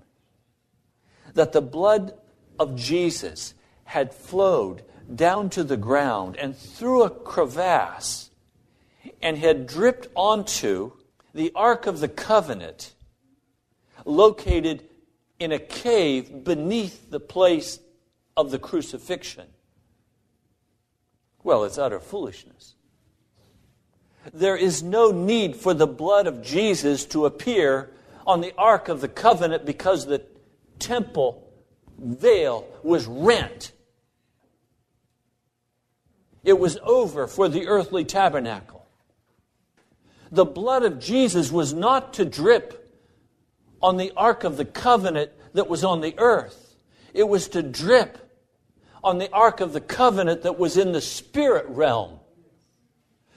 that 1.35 1.53
the 1.53 1.61
blood 1.61 2.15
of 2.59 2.77
Jesus 2.77 3.53
had 3.85 4.15
flowed 4.15 4.85
down 5.13 5.51
to 5.51 5.65
the 5.65 5.77
ground 5.77 6.37
and 6.37 6.57
through 6.57 7.03
a 7.03 7.11
crevasse 7.11 8.31
and 9.23 9.39
had 9.39 9.67
dripped 9.67 10.09
onto 10.15 10.93
the 11.35 11.51
Ark 11.55 11.87
of 11.87 12.01
the 12.01 12.09
Covenant 12.09 12.93
located 14.05 14.85
in 15.39 15.53
a 15.53 15.59
cave 15.59 16.45
beneath 16.45 17.11
the 17.11 17.21
place 17.21 17.81
of 18.37 18.51
the 18.51 18.59
crucifixion. 18.59 19.47
Well, 21.43 21.65
it's 21.65 21.79
utter 21.79 22.01
foolishness. 22.01 22.75
There 24.33 24.57
is 24.57 24.83
no 24.83 25.11
need 25.11 25.57
for 25.57 25.75
the 25.75 25.87
blood 25.87 26.27
of 26.27 26.43
Jesus 26.43 27.05
to 27.07 27.27
appear 27.27 27.91
on 28.27 28.41
the 28.41 28.55
Ark 28.57 28.89
of 28.89 29.01
the 29.01 29.09
Covenant 29.09 29.67
because 29.67 30.07
the 30.07 30.25
temple 30.79 31.47
veil 31.99 32.67
was 32.83 33.07
rent. 33.07 33.73
It 36.45 36.59
was 36.59 36.79
over 36.83 37.27
for 37.27 37.49
the 37.49 37.67
earthly 37.67 38.05
tabernacle. 38.05 38.87
The 40.31 40.45
blood 40.45 40.83
of 40.85 40.99
Jesus 40.99 41.51
was 41.51 41.73
not 41.73 42.15
to 42.15 42.25
drip 42.25 42.81
on 43.81 43.97
the 43.97 44.13
Ark 44.17 44.45
of 44.45 44.57
the 44.57 44.65
Covenant 44.65 45.31
that 45.55 45.69
was 45.69 45.85
on 45.85 46.01
the 46.01 46.15
earth, 46.19 46.77
it 47.13 47.29
was 47.29 47.49
to 47.49 47.63
drip 47.63 48.19
on 49.03 49.19
the 49.19 49.31
Ark 49.31 49.61
of 49.61 49.73
the 49.73 49.81
Covenant 49.81 50.43
that 50.43 50.59
was 50.59 50.77
in 50.77 50.93
the 50.93 51.01
spirit 51.01 51.67
realm, 51.69 52.19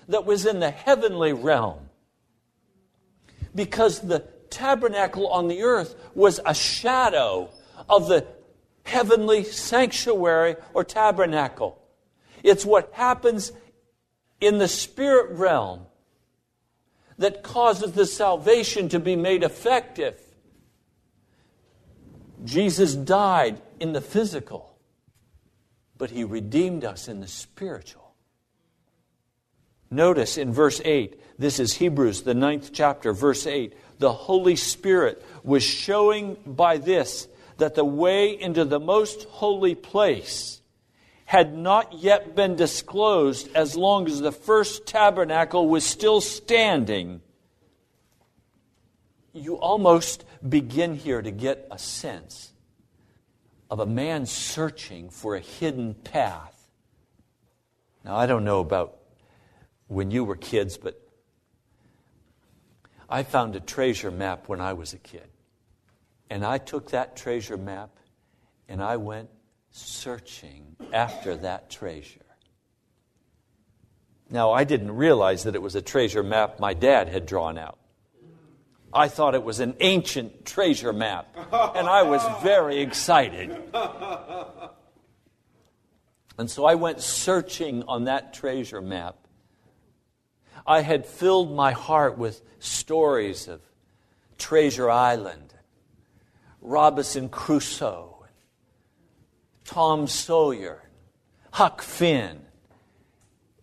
that 0.08 0.26
was 0.26 0.46
in 0.46 0.60
the 0.60 0.72
heavenly 0.72 1.34
realm. 1.34 1.90
Because 3.54 4.00
the 4.00 4.20
tabernacle 4.50 5.28
on 5.28 5.48
the 5.48 5.62
earth 5.62 5.96
was 6.16 6.40
a 6.46 6.54
shadow 6.54 7.50
of 7.90 8.08
the 8.08 8.26
heavenly 8.84 9.44
sanctuary 9.44 10.56
or 10.74 10.84
tabernacle. 10.84 11.78
It's 12.44 12.66
what 12.66 12.92
happens 12.94 13.52
in 14.40 14.58
the 14.58 14.68
spirit 14.68 15.32
realm 15.38 15.82
that 17.18 17.44
causes 17.44 17.94
the 17.94 18.06
salvation 18.06 18.90
to 18.90 19.00
be 19.00 19.16
made 19.16 19.44
effective. 19.44 20.20
Jesus 22.44 22.94
died 22.94 23.62
in 23.80 23.94
the 23.94 24.02
physical 24.02 24.68
but 25.98 26.12
he 26.12 26.24
redeemed 26.24 26.86
us 26.86 27.08
in 27.08 27.20
the 27.20 27.28
spiritual. 27.28 28.14
Notice 29.90 30.38
in 30.38 30.52
verse 30.52 30.82
8, 30.84 31.20
this 31.40 31.60
is 31.60 31.74
Hebrews, 31.74 32.24
the 32.24 32.34
ninth 32.34 32.72
chapter, 32.74 33.14
verse 33.14 33.48
8. 33.48 33.74
The 34.00 34.12
Holy 34.12 34.56
Spirit 34.56 35.24
was 35.44 35.64
showing 35.64 36.38
by 36.46 36.78
this 36.78 37.28
that 37.58 37.76
the 37.76 37.86
way 37.86 38.40
into 38.40 38.66
the 38.66 38.80
most 38.80 39.24
holy 39.30 39.76
place 39.76 40.62
had 41.28 41.54
not 41.54 41.92
yet 41.92 42.38
been 42.38 42.56
disclosed 42.56 43.50
as 43.54 43.76
long 43.76 44.08
as 44.08 44.22
the 44.22 44.32
first 44.32 44.88
tabernacle 44.88 45.68
was 45.68 45.84
still 45.84 46.22
standing. 46.22 47.20
You 49.34 49.56
almost 49.58 50.24
begin 50.48 50.96
here 50.96 51.22
to 51.22 51.30
get 51.30 51.68
a 51.70 51.78
sense 51.78 52.54
of 53.70 53.82
a 53.82 53.86
man 53.86 54.26
searching 54.26 55.10
for 55.10 55.36
a 55.36 55.42
hidden 55.42 55.96
path. 55.96 56.70
Now, 58.06 58.16
I 58.16 58.26
don't 58.26 58.46
know 58.46 58.62
about 58.62 58.98
when 59.88 60.12
you 60.12 60.24
were 60.24 60.38
kids, 60.38 60.78
but 60.78 60.98
I 63.10 63.24
found 63.24 63.54
a 63.58 63.60
treasure 63.60 64.12
map 64.12 64.48
when 64.48 64.62
I 64.62 64.72
was 64.72 64.94
a 64.94 64.98
kid. 64.98 65.28
And 66.30 66.46
I 66.46 66.58
took 66.58 66.92
that 66.92 67.18
treasure 67.18 67.58
map 67.58 67.90
and 68.70 68.82
I 68.82 68.96
went 68.96 69.30
searching 69.72 70.76
after 70.94 71.36
that 71.38 71.70
treasure. 71.70 72.22
Now, 74.30 74.52
I 74.52 74.64
didn't 74.64 74.92
realize 74.92 75.44
that 75.44 75.56
it 75.56 75.62
was 75.62 75.76
a 75.76 75.82
treasure 75.82 76.24
map 76.24 76.60
my 76.60 76.74
dad 76.74 77.08
had 77.08 77.26
drawn 77.26 77.58
out. 77.58 77.78
I 78.94 79.08
thought 79.08 79.36
it 79.36 79.44
was 79.44 79.60
an 79.60 79.76
ancient 79.80 80.46
treasure 80.46 80.94
map, 80.94 81.28
and 81.36 81.88
I 81.88 82.04
was 82.04 82.22
very 82.42 82.80
excited. 82.80 83.56
And 86.38 86.50
so 86.50 86.66
I 86.66 86.76
went 86.76 87.02
searching 87.02 87.84
on 87.84 88.06
that 88.06 88.34
treasure 88.34 88.82
map. 88.82 89.16
I 90.66 90.82
had 90.82 91.06
filled 91.06 91.56
my 91.56 91.72
heart 91.72 92.18
with 92.18 92.42
stories 92.60 93.48
of 93.48 93.62
Treasure 94.38 94.90
Island, 94.90 95.54
Robinson 96.62 97.30
Crusoe, 97.30 98.17
Tom 99.68 100.08
Sawyer, 100.08 100.82
Huck 101.52 101.82
Finn. 101.82 102.40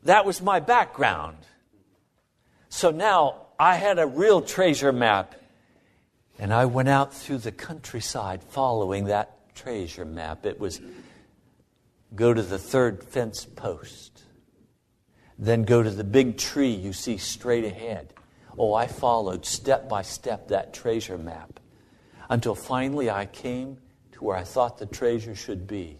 That 0.04 0.26
was 0.26 0.42
my 0.42 0.60
background. 0.60 1.38
So 2.68 2.90
now 2.90 3.46
I 3.58 3.76
had 3.76 3.98
a 3.98 4.06
real 4.06 4.42
treasure 4.42 4.92
map. 4.92 5.34
And 6.38 6.52
I 6.52 6.66
went 6.66 6.90
out 6.90 7.14
through 7.14 7.38
the 7.38 7.52
countryside 7.52 8.42
following 8.42 9.06
that 9.06 9.54
treasure 9.54 10.04
map. 10.04 10.44
It 10.44 10.60
was 10.60 10.80
go 12.14 12.34
to 12.34 12.42
the 12.42 12.58
third 12.58 13.02
fence 13.02 13.46
post, 13.46 14.24
then 15.38 15.64
go 15.64 15.82
to 15.82 15.90
the 15.90 16.04
big 16.04 16.36
tree 16.36 16.72
you 16.72 16.92
see 16.92 17.16
straight 17.16 17.64
ahead. 17.64 18.12
Oh, 18.58 18.74
I 18.74 18.88
followed 18.88 19.46
step 19.46 19.88
by 19.88 20.02
step 20.02 20.48
that 20.48 20.74
treasure 20.74 21.18
map 21.18 21.60
until 22.28 22.54
finally 22.54 23.08
I 23.08 23.24
came 23.24 23.78
where 24.24 24.38
I 24.38 24.42
thought 24.42 24.78
the 24.78 24.86
treasure 24.86 25.34
should 25.34 25.66
be. 25.66 25.98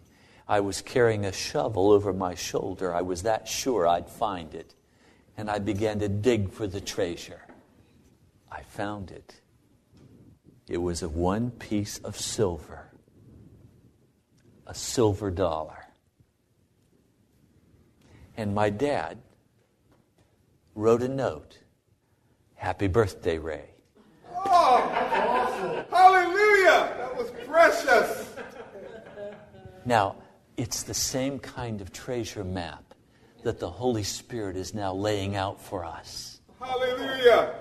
I 0.49 0.61
was 0.61 0.81
carrying 0.81 1.27
a 1.27 1.33
shovel 1.33 1.91
over 1.91 2.11
my 2.11 2.35
shoulder. 2.35 2.95
I 2.95 3.03
was 3.03 3.23
that 3.25 3.47
sure 3.47 3.87
I'd 3.87 4.09
find 4.09 4.55
it. 4.55 4.75
and 5.37 5.51
I 5.51 5.59
began 5.59 5.99
to 5.99 6.09
dig 6.09 6.51
for 6.51 6.67
the 6.67 6.81
treasure. 6.81 7.43
I 8.51 8.63
found 8.63 9.11
it. 9.11 9.41
It 10.69 10.79
was 10.79 11.03
a 11.03 11.09
one 11.09 11.51
piece 11.51 11.99
of 11.99 12.19
silver, 12.19 12.89
a 14.67 14.75
silver 14.75 15.31
dollar. 15.31 15.87
And 18.37 18.55
my 18.55 18.71
dad 18.71 19.19
wrote 20.75 21.03
a 21.03 21.09
note 21.09 21.59
Happy 22.55 22.87
birthday, 22.87 23.39
Ray. 23.39 23.69
Oh, 24.47 25.34
precious. 27.55 28.35
Now, 29.85 30.17
it's 30.57 30.83
the 30.83 30.95
same 30.95 31.39
kind 31.39 31.81
of 31.81 31.93
treasure 31.93 32.43
map 32.43 32.95
that 33.45 33.61
the 33.61 33.71
Holy 33.71 34.03
Spirit 34.03 34.57
is 34.57 34.75
now 34.75 34.93
laying 34.93 35.37
out 35.37 35.61
for 35.61 35.85
us. 35.85 36.41
Hallelujah. 36.59 37.55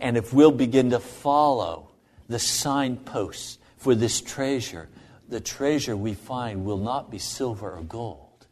And 0.00 0.16
if 0.16 0.32
we'll 0.32 0.50
begin 0.50 0.90
to 0.90 0.98
follow 0.98 1.90
the 2.26 2.40
signposts 2.40 3.58
for 3.76 3.94
this 3.94 4.20
treasure, 4.20 4.88
the 5.28 5.40
treasure 5.40 5.96
we 5.96 6.14
find 6.14 6.64
will 6.64 6.78
not 6.78 7.08
be 7.08 7.18
silver 7.18 7.76
or 7.76 7.82
gold. 7.82 8.46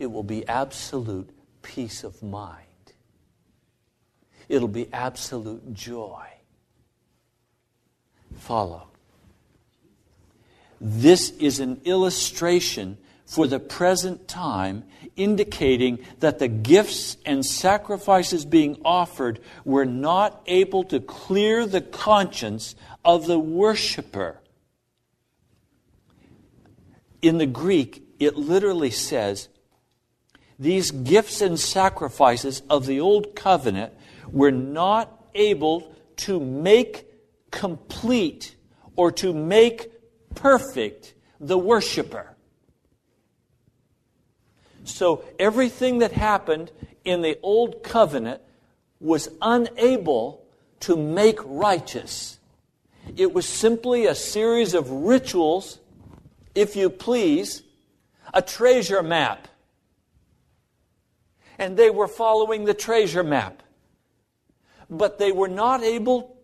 It 0.00 0.06
will 0.06 0.24
be 0.24 0.46
absolute 0.48 1.30
peace 1.62 2.02
of 2.02 2.20
mind. 2.20 2.66
It'll 4.48 4.66
be 4.66 4.92
absolute 4.92 5.72
joy. 5.72 6.26
Follow. 8.34 8.89
This 10.80 11.30
is 11.30 11.60
an 11.60 11.82
illustration 11.84 12.96
for 13.26 13.46
the 13.46 13.60
present 13.60 14.26
time, 14.26 14.82
indicating 15.14 15.98
that 16.18 16.38
the 16.38 16.48
gifts 16.48 17.16
and 17.24 17.44
sacrifices 17.46 18.44
being 18.44 18.80
offered 18.84 19.38
were 19.64 19.84
not 19.84 20.42
able 20.46 20.82
to 20.84 20.98
clear 20.98 21.66
the 21.66 21.80
conscience 21.80 22.74
of 23.04 23.26
the 23.26 23.38
worshiper. 23.38 24.40
In 27.22 27.38
the 27.38 27.46
Greek, 27.46 28.02
it 28.18 28.36
literally 28.36 28.90
says, 28.90 29.48
These 30.58 30.90
gifts 30.90 31.40
and 31.40 31.60
sacrifices 31.60 32.62
of 32.68 32.86
the 32.86 33.00
Old 33.00 33.36
Covenant 33.36 33.92
were 34.28 34.50
not 34.50 35.28
able 35.34 35.94
to 36.16 36.40
make 36.40 37.06
complete 37.50 38.56
or 38.96 39.12
to 39.12 39.32
make 39.32 39.92
perfect 40.34 41.14
the 41.38 41.58
worshiper. 41.58 42.36
So 44.84 45.24
everything 45.38 45.98
that 45.98 46.12
happened 46.12 46.70
in 47.04 47.22
the 47.22 47.38
Old 47.42 47.82
Covenant 47.82 48.40
was 48.98 49.28
unable 49.40 50.44
to 50.80 50.96
make 50.96 51.38
righteous. 51.44 52.38
It 53.16 53.32
was 53.32 53.46
simply 53.46 54.06
a 54.06 54.14
series 54.14 54.74
of 54.74 54.90
rituals, 54.90 55.78
if 56.54 56.76
you 56.76 56.90
please, 56.90 57.62
a 58.32 58.42
treasure 58.42 59.02
map. 59.02 59.48
And 61.58 61.76
they 61.76 61.90
were 61.90 62.08
following 62.08 62.64
the 62.64 62.74
treasure 62.74 63.24
map. 63.24 63.62
But 64.88 65.18
they 65.18 65.32
were 65.32 65.48
not 65.48 65.82
able 65.82 66.36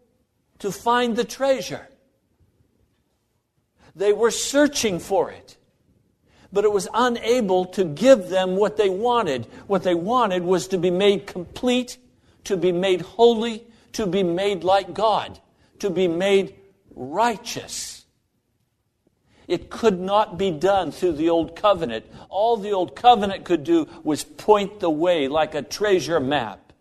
to 0.61 0.71
find 0.71 1.17
the 1.17 1.25
treasure. 1.25 1.89
They 3.97 4.13
were 4.13 4.31
searching 4.31 5.01
for 5.01 5.33
it 5.33 5.57
but 6.53 6.65
it 6.65 6.73
was 6.73 6.89
unable 6.95 7.67
to 7.67 7.85
give 7.85 8.31
them 8.31 8.57
what 8.57 8.79
they 8.79 8.89
wanted. 8.89 9.47
What 9.67 9.83
they 9.83 9.95
wanted 9.95 10.43
was 10.43 10.69
to 10.69 10.79
be 10.79 10.91
made 10.91 11.27
complete, 11.27 11.99
to 12.45 12.57
be 12.57 12.73
made 12.73 13.03
holy, 13.03 13.65
to 13.93 14.07
be 14.07 14.23
made 14.23 14.65
like 14.65 14.95
God, 14.95 15.39
to 15.81 15.91
be 15.91 16.09
made 16.09 16.55
righteous. 16.95 18.07
It 19.47 19.71
could 19.71 20.01
not 20.01 20.39
be 20.39 20.51
done 20.51 20.93
through 20.93 21.13
the 21.13 21.29
Old 21.29 21.55
Covenant. 21.55 22.07
All 22.29 22.57
the 22.57 22.73
Old 22.73 22.97
Covenant 22.97 23.45
could 23.45 23.63
do 23.63 23.87
was 24.03 24.25
point 24.25 24.81
the 24.81 24.91
way 24.91 25.29
like 25.29 25.55
a 25.55 25.61
treasure 25.63 26.21
map. 26.21 26.73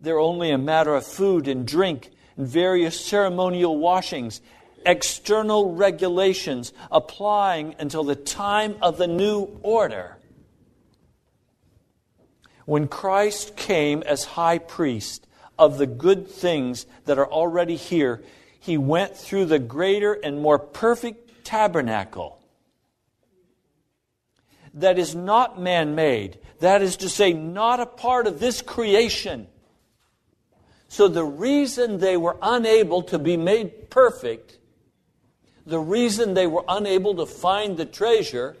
They're 0.00 0.18
only 0.18 0.50
a 0.50 0.58
matter 0.58 0.94
of 0.94 1.06
food 1.06 1.46
and 1.46 1.66
drink 1.66 2.10
and 2.36 2.46
various 2.46 2.98
ceremonial 2.98 3.76
washings 3.78 4.40
external 4.86 5.74
regulations 5.74 6.72
applying 6.90 7.74
until 7.78 8.04
the 8.04 8.16
time 8.16 8.76
of 8.80 8.96
the 8.96 9.06
new 9.06 9.58
order. 9.62 10.16
When 12.64 12.88
Christ 12.88 13.56
came 13.56 14.02
as 14.02 14.24
high 14.24 14.58
priest 14.58 15.26
of 15.58 15.78
the 15.78 15.86
good 15.86 16.28
things 16.28 16.86
that 17.04 17.18
are 17.18 17.30
already 17.30 17.76
here, 17.76 18.22
he 18.58 18.78
went 18.78 19.16
through 19.16 19.46
the 19.46 19.58
greater 19.58 20.14
and 20.14 20.40
more 20.40 20.58
perfect 20.58 21.44
tabernacle 21.44 22.36
that 24.76 24.98
is 24.98 25.14
not 25.14 25.60
man 25.60 25.94
made, 25.94 26.38
that 26.60 26.82
is 26.82 26.98
to 26.98 27.08
say, 27.08 27.32
not 27.32 27.80
a 27.80 27.86
part 27.86 28.26
of 28.26 28.38
this 28.38 28.62
creation. 28.62 29.48
So 30.88 31.08
the 31.08 31.24
reason 31.24 31.98
they 31.98 32.16
were 32.16 32.36
unable 32.40 33.02
to 33.04 33.18
be 33.18 33.36
made 33.36 33.90
perfect 33.90 34.58
the 35.66 35.78
reason 35.80 36.34
they 36.34 36.46
were 36.46 36.64
unable 36.68 37.16
to 37.16 37.26
find 37.26 37.76
the 37.76 37.84
treasure 37.84 38.56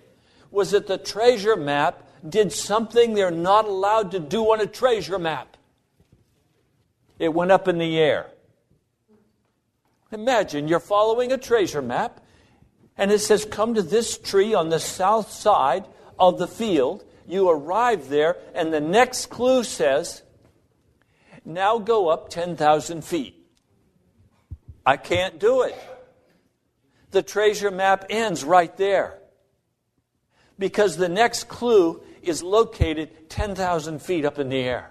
was 0.50 0.72
that 0.72 0.88
the 0.88 0.98
treasure 0.98 1.56
map 1.56 2.02
did 2.28 2.52
something 2.52 3.14
they're 3.14 3.30
not 3.30 3.64
allowed 3.64 4.10
to 4.10 4.18
do 4.18 4.52
on 4.52 4.60
a 4.60 4.66
treasure 4.66 5.18
map. 5.18 5.56
It 7.18 7.32
went 7.32 7.52
up 7.52 7.68
in 7.68 7.78
the 7.78 7.98
air. 7.98 8.26
Imagine 10.10 10.66
you're 10.66 10.80
following 10.80 11.30
a 11.30 11.38
treasure 11.38 11.82
map 11.82 12.20
and 12.98 13.12
it 13.12 13.20
says, 13.20 13.44
Come 13.44 13.74
to 13.74 13.82
this 13.82 14.18
tree 14.18 14.54
on 14.54 14.68
the 14.68 14.80
south 14.80 15.30
side 15.30 15.84
of 16.18 16.38
the 16.38 16.48
field. 16.48 17.04
You 17.28 17.48
arrive 17.48 18.08
there, 18.08 18.36
and 18.54 18.72
the 18.72 18.80
next 18.80 19.26
clue 19.26 19.64
says, 19.64 20.22
Now 21.44 21.78
go 21.78 22.08
up 22.08 22.30
10,000 22.30 23.04
feet. 23.04 23.34
I 24.84 24.96
can't 24.96 25.38
do 25.38 25.62
it 25.62 25.76
the 27.10 27.22
treasure 27.22 27.70
map 27.70 28.04
ends 28.10 28.44
right 28.44 28.76
there. 28.76 29.18
Because 30.58 30.96
the 30.96 31.08
next 31.08 31.48
clue 31.48 32.02
is 32.22 32.42
located 32.42 33.30
10,000 33.30 34.00
feet 34.00 34.24
up 34.24 34.38
in 34.38 34.48
the 34.48 34.58
air. 34.58 34.90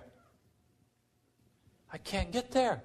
I 1.92 1.98
can't 1.98 2.32
get 2.32 2.52
there. 2.52 2.84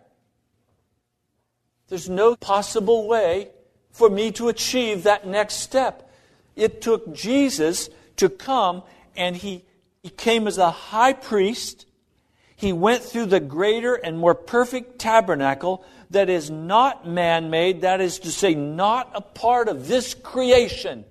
There's 1.89 2.09
no 2.09 2.37
possible 2.37 3.09
way 3.09 3.51
for 3.91 4.09
me 4.09 4.31
to 4.33 4.49
achieve 4.49 5.03
that 5.03 5.27
next 5.27 5.57
step. 5.57 6.09
It 6.55 6.81
took 6.81 7.13
Jesus 7.15 7.91
to 8.17 8.29
come, 8.29 8.83
and 9.17 9.37
he, 9.37 9.65
he 10.03 10.11
came 10.11 10.47
as 10.47 10.59
a 10.59 10.71
high 10.71 11.13
priest. 11.13 11.87
He 12.55 12.73
went 12.73 13.03
through 13.03 13.27
the 13.27 13.41
greater 13.41 13.95
and 13.95 14.19
more 14.19 14.35
perfect 14.35 14.99
tabernacle 14.99 15.85
that 16.11 16.29
is 16.29 16.51
not 16.51 17.07
man 17.07 17.51
made, 17.51 17.83
that 17.83 18.01
is 18.01 18.19
to 18.21 18.33
say, 18.33 18.55
not 18.55 19.11
a 19.15 19.21
part 19.21 19.69
of 19.69 19.87
this 19.89 20.15
creation. 20.15 21.05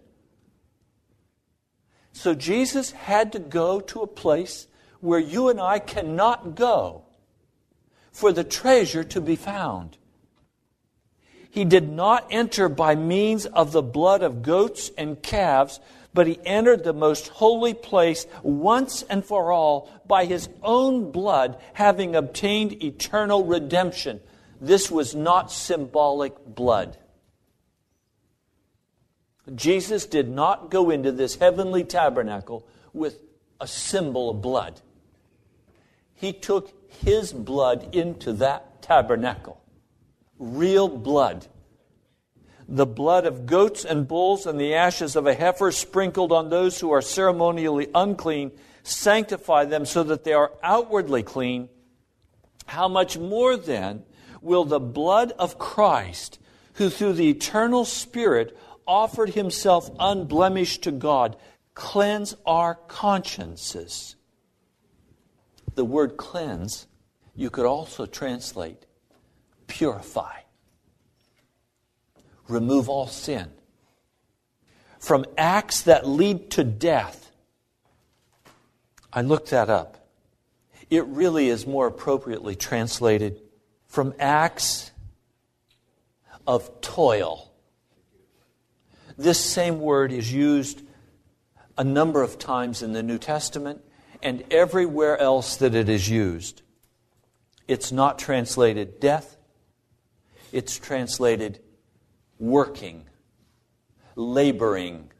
So 2.12 2.36
Jesus 2.36 2.92
had 2.92 3.32
to 3.32 3.40
go 3.40 3.80
to 3.80 4.02
a 4.02 4.08
place 4.08 4.68
where 5.00 5.20
you 5.20 5.48
and 5.48 5.60
I 5.60 5.80
cannot 5.80 6.56
go 6.56 7.04
for 8.12 8.34
the 8.34 8.44
treasure 8.44 9.06
to 9.06 9.22
be 9.22 9.38
found. 9.38 9.98
He 11.50 11.64
did 11.64 11.90
not 11.90 12.28
enter 12.30 12.68
by 12.70 12.96
means 12.96 13.46
of 13.46 13.72
the 13.72 13.82
blood 13.82 14.22
of 14.22 14.44
goats 14.44 14.92
and 14.98 15.22
calves, 15.24 15.80
but 16.14 16.28
he 16.28 16.40
entered 16.46 16.84
the 16.84 16.94
most 16.94 17.30
holy 17.30 17.74
place 17.74 18.28
once 18.44 19.04
and 19.04 19.24
for 19.24 19.52
all 19.52 19.90
by 20.06 20.26
his 20.26 20.50
own 20.62 21.12
blood, 21.12 21.58
having 21.74 22.16
obtained 22.16 22.84
eternal 22.84 23.46
redemption. 23.46 24.20
This 24.60 24.92
was 24.92 25.16
not 25.16 25.52
symbolic 25.52 26.34
blood. 26.46 26.98
Jesus 29.56 30.06
did 30.06 30.30
not 30.30 30.70
go 30.70 30.90
into 30.90 31.12
this 31.12 31.36
heavenly 31.36 31.84
tabernacle 31.84 32.68
with 32.94 33.20
a 33.60 33.68
symbol 33.68 34.30
of 34.30 34.42
blood. 34.42 34.82
He 36.14 36.34
took 36.34 36.74
his 36.88 37.32
blood 37.32 37.96
into 37.96 38.34
that 38.34 38.82
tabernacle. 38.82 39.62
Real 40.38 40.88
blood. 40.88 41.48
The 42.68 42.86
blood 42.86 43.26
of 43.26 43.46
goats 43.46 43.84
and 43.84 44.08
bulls 44.08 44.46
and 44.46 44.60
the 44.60 44.76
ashes 44.76 45.16
of 45.16 45.26
a 45.26 45.34
heifer 45.34 45.72
sprinkled 45.72 46.32
on 46.32 46.50
those 46.50 46.80
who 46.80 46.92
are 46.92 47.02
ceremonially 47.02 47.88
unclean 47.96 48.52
sanctify 48.84 49.66
them 49.66 49.86
so 49.86 50.04
that 50.04 50.24
they 50.24 50.34
are 50.34 50.52
outwardly 50.62 51.24
clean. 51.24 51.70
How 52.68 52.88
much 52.88 53.18
more 53.18 53.58
then 53.58 54.04
will 54.42 54.66
the 54.66 54.80
blood 54.80 55.32
of 55.40 55.58
Christ, 55.58 56.40
who 56.74 56.90
through 56.90 57.14
the 57.14 57.30
eternal 57.30 57.86
Spirit 57.86 58.58
offered 58.88 59.30
himself 59.32 59.92
unblemished 60.00 60.84
to 60.84 60.92
God, 60.92 61.36
cleanse 61.76 62.36
our 62.46 62.76
consciences 62.76 64.16
The 65.76 65.86
word 65.86 66.18
cleanse, 66.18 66.88
you 67.36 67.50
could 67.50 67.66
also 67.66 68.06
translate 68.06 68.86
purify, 69.68 70.40
remove 72.48 72.90
all 72.90 73.08
sin. 73.08 73.52
From 75.00 75.26
acts 75.38 75.84
that 75.84 76.06
lead 76.06 76.50
to 76.52 76.66
death. 76.66 77.32
I 79.14 79.22
looked 79.22 79.52
that 79.52 79.70
up. 79.70 80.10
It 80.90 81.06
really 81.06 81.48
is 81.48 81.66
more 81.66 81.88
appropriately 81.88 82.56
translated 82.56 83.40
from 83.90 84.14
acts 84.20 84.92
of 86.48 86.80
toil. 86.80 87.52
This 89.18 89.44
same 89.44 89.82
word 89.82 90.14
is 90.14 90.32
used 90.32 90.82
a 91.78 91.84
number 91.84 92.22
of 92.22 92.40
times 92.40 92.82
in 92.82 92.94
the 92.94 93.04
New 93.04 93.18
Testament 93.18 93.82
and 94.24 94.44
everywhere 94.52 95.18
else 95.18 95.58
that 95.58 95.76
it 95.76 95.90
is 95.90 96.08
used. 96.10 96.62
It's 97.68 97.92
not 97.92 98.18
translated 98.18 99.00
death, 99.00 99.38
it's 100.52 100.78
translated 100.78 101.60
working, 102.40 103.06
laboring, 104.16 105.12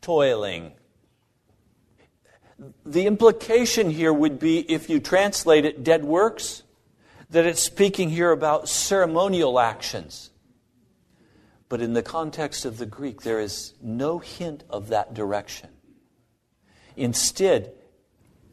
toiling. 0.00 0.72
The 2.84 3.06
implication 3.06 3.90
here 3.90 4.12
would 4.12 4.38
be 4.38 4.60
if 4.70 4.90
you 4.90 5.00
translate 5.00 5.64
it 5.64 5.82
dead 5.82 6.04
works, 6.04 6.62
that 7.30 7.46
it's 7.46 7.62
speaking 7.62 8.10
here 8.10 8.32
about 8.32 8.68
ceremonial 8.68 9.58
actions. 9.60 10.30
But 11.68 11.80
in 11.80 11.92
the 11.92 12.02
context 12.02 12.64
of 12.64 12.78
the 12.78 12.86
Greek, 12.86 13.22
there 13.22 13.38
is 13.38 13.74
no 13.80 14.18
hint 14.18 14.64
of 14.68 14.88
that 14.88 15.14
direction. 15.14 15.70
Instead, 16.96 17.72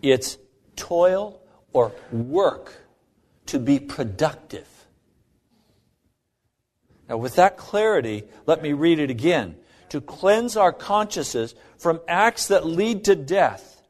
it's 0.01 0.37
toil 0.75 1.41
or 1.73 1.91
work 2.11 2.75
to 3.47 3.59
be 3.59 3.79
productive. 3.79 4.67
Now, 7.09 7.17
with 7.17 7.35
that 7.35 7.57
clarity, 7.57 8.25
let 8.45 8.61
me 8.61 8.73
read 8.73 8.99
it 8.99 9.09
again. 9.09 9.55
To 9.89 10.01
cleanse 10.01 10.57
our 10.57 10.73
consciences 10.73 11.55
from 11.77 12.01
acts 12.07 12.49
that 12.49 12.65
lead 12.65 13.05
to 13.05 13.15
death, 13.15 13.81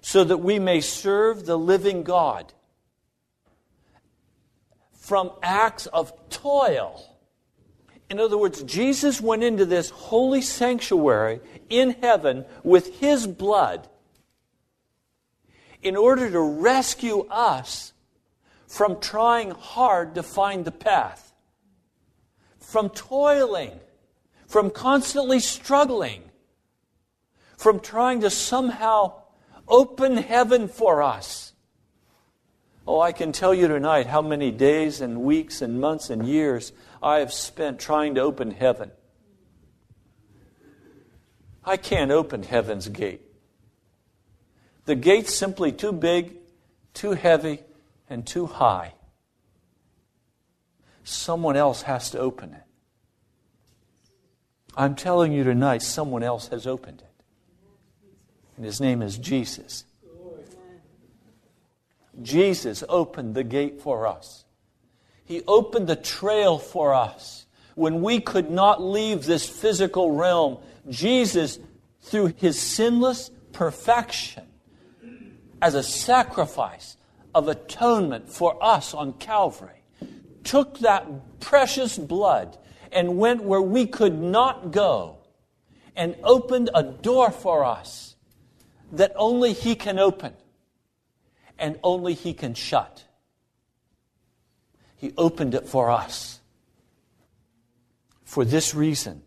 so 0.00 0.24
that 0.24 0.38
we 0.38 0.58
may 0.58 0.80
serve 0.80 1.44
the 1.44 1.58
living 1.58 2.02
God. 2.02 2.52
From 5.02 5.32
acts 5.42 5.86
of 5.86 6.12
toil 6.30 7.12
in 8.12 8.20
other 8.20 8.36
words, 8.36 8.62
Jesus 8.64 9.22
went 9.22 9.42
into 9.42 9.64
this 9.64 9.88
holy 9.88 10.42
sanctuary 10.42 11.40
in 11.70 11.92
heaven 12.02 12.44
with 12.62 13.00
his 13.00 13.26
blood 13.26 13.88
in 15.82 15.96
order 15.96 16.30
to 16.30 16.38
rescue 16.38 17.20
us 17.30 17.94
from 18.66 19.00
trying 19.00 19.52
hard 19.52 20.14
to 20.16 20.22
find 20.22 20.66
the 20.66 20.70
path, 20.70 21.32
from 22.58 22.90
toiling, 22.90 23.80
from 24.46 24.68
constantly 24.68 25.40
struggling, 25.40 26.22
from 27.56 27.80
trying 27.80 28.20
to 28.20 28.28
somehow 28.28 29.22
open 29.66 30.18
heaven 30.18 30.68
for 30.68 31.02
us. 31.02 31.51
Oh, 32.86 33.00
I 33.00 33.12
can 33.12 33.30
tell 33.32 33.54
you 33.54 33.68
tonight 33.68 34.06
how 34.06 34.22
many 34.22 34.50
days 34.50 35.00
and 35.00 35.22
weeks 35.22 35.62
and 35.62 35.80
months 35.80 36.10
and 36.10 36.26
years 36.26 36.72
I 37.02 37.18
have 37.18 37.32
spent 37.32 37.78
trying 37.78 38.16
to 38.16 38.20
open 38.22 38.50
heaven. 38.50 38.90
I 41.64 41.76
can't 41.76 42.10
open 42.10 42.42
heaven's 42.42 42.88
gate. 42.88 43.22
The 44.84 44.96
gate's 44.96 45.32
simply 45.32 45.70
too 45.70 45.92
big, 45.92 46.36
too 46.92 47.12
heavy, 47.12 47.60
and 48.10 48.26
too 48.26 48.46
high. 48.46 48.94
Someone 51.04 51.56
else 51.56 51.82
has 51.82 52.10
to 52.10 52.18
open 52.18 52.52
it. 52.52 52.62
I'm 54.76 54.96
telling 54.96 55.32
you 55.32 55.44
tonight, 55.44 55.82
someone 55.82 56.22
else 56.22 56.48
has 56.48 56.66
opened 56.66 57.00
it. 57.02 57.24
And 58.56 58.64
his 58.64 58.80
name 58.80 59.02
is 59.02 59.18
Jesus. 59.18 59.84
Jesus 62.22 62.82
opened 62.88 63.34
the 63.34 63.44
gate 63.44 63.80
for 63.80 64.06
us. 64.06 64.44
He 65.24 65.42
opened 65.46 65.86
the 65.86 65.96
trail 65.96 66.58
for 66.58 66.94
us. 66.94 67.46
When 67.74 68.02
we 68.02 68.20
could 68.20 68.50
not 68.50 68.82
leave 68.82 69.24
this 69.24 69.48
physical 69.48 70.10
realm, 70.10 70.58
Jesus, 70.88 71.58
through 72.02 72.34
his 72.36 72.60
sinless 72.60 73.30
perfection, 73.52 74.44
as 75.60 75.74
a 75.74 75.82
sacrifice 75.82 76.96
of 77.34 77.48
atonement 77.48 78.28
for 78.28 78.62
us 78.62 78.94
on 78.94 79.14
Calvary, 79.14 79.84
took 80.44 80.78
that 80.80 81.40
precious 81.40 81.96
blood 81.96 82.58
and 82.90 83.16
went 83.16 83.42
where 83.42 83.62
we 83.62 83.86
could 83.86 84.18
not 84.18 84.70
go 84.70 85.18
and 85.96 86.16
opened 86.24 86.68
a 86.74 86.82
door 86.82 87.30
for 87.30 87.64
us 87.64 88.16
that 88.92 89.12
only 89.16 89.52
He 89.52 89.74
can 89.74 89.98
open 89.98 90.34
and 91.62 91.78
only 91.82 92.12
He 92.12 92.34
can 92.34 92.52
shut. 92.52 93.04
He 94.96 95.14
opened 95.16 95.54
it 95.54 95.66
for 95.66 95.90
us. 95.90 96.40
For 98.24 98.44
this 98.44 98.74
reason, 98.74 99.22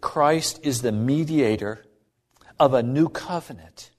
Christ 0.00 0.60
is 0.62 0.82
the 0.82 0.92
mediator 0.92 1.84
of 2.60 2.74
a 2.74 2.82
new 2.82 3.08
covenant, 3.08 3.90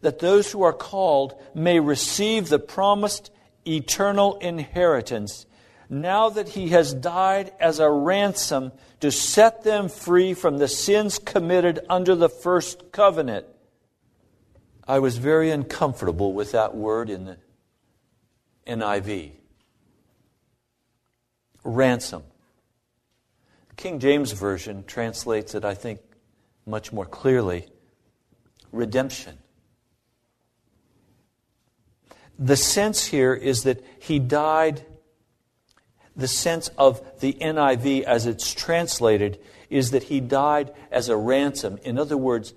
that 0.00 0.20
those 0.20 0.52
who 0.52 0.62
are 0.62 0.72
called 0.72 1.34
may 1.54 1.80
receive 1.80 2.48
the 2.48 2.58
promised 2.58 3.30
eternal 3.66 4.36
inheritance 4.38 5.46
now 5.90 6.28
that 6.28 6.50
he 6.50 6.68
has 6.68 6.92
died 6.92 7.52
as 7.58 7.78
a 7.78 7.90
ransom 7.90 8.72
to 9.00 9.10
set 9.10 9.64
them 9.64 9.88
free 9.88 10.34
from 10.34 10.58
the 10.58 10.68
sins 10.68 11.18
committed 11.18 11.80
under 11.88 12.14
the 12.14 12.28
first 12.28 12.92
covenant. 12.92 13.46
I 14.88 15.00
was 15.00 15.18
very 15.18 15.50
uncomfortable 15.50 16.32
with 16.32 16.52
that 16.52 16.74
word 16.74 17.10
in 17.10 17.26
the 17.26 17.36
NIV. 18.66 19.32
Ransom. 21.62 22.22
King 23.76 23.98
James 24.00 24.32
Version 24.32 24.84
translates 24.84 25.54
it, 25.54 25.64
I 25.64 25.74
think, 25.74 26.00
much 26.66 26.90
more 26.90 27.04
clearly 27.04 27.68
redemption. 28.72 29.38
The 32.38 32.56
sense 32.56 33.06
here 33.06 33.34
is 33.34 33.64
that 33.64 33.84
he 33.98 34.18
died, 34.18 34.86
the 36.16 36.28
sense 36.28 36.68
of 36.78 37.20
the 37.20 37.34
NIV 37.34 38.02
as 38.04 38.26
it's 38.26 38.54
translated 38.54 39.38
is 39.68 39.90
that 39.90 40.04
he 40.04 40.20
died 40.20 40.72
as 40.90 41.10
a 41.10 41.16
ransom. 41.16 41.78
In 41.82 41.98
other 41.98 42.16
words, 42.16 42.54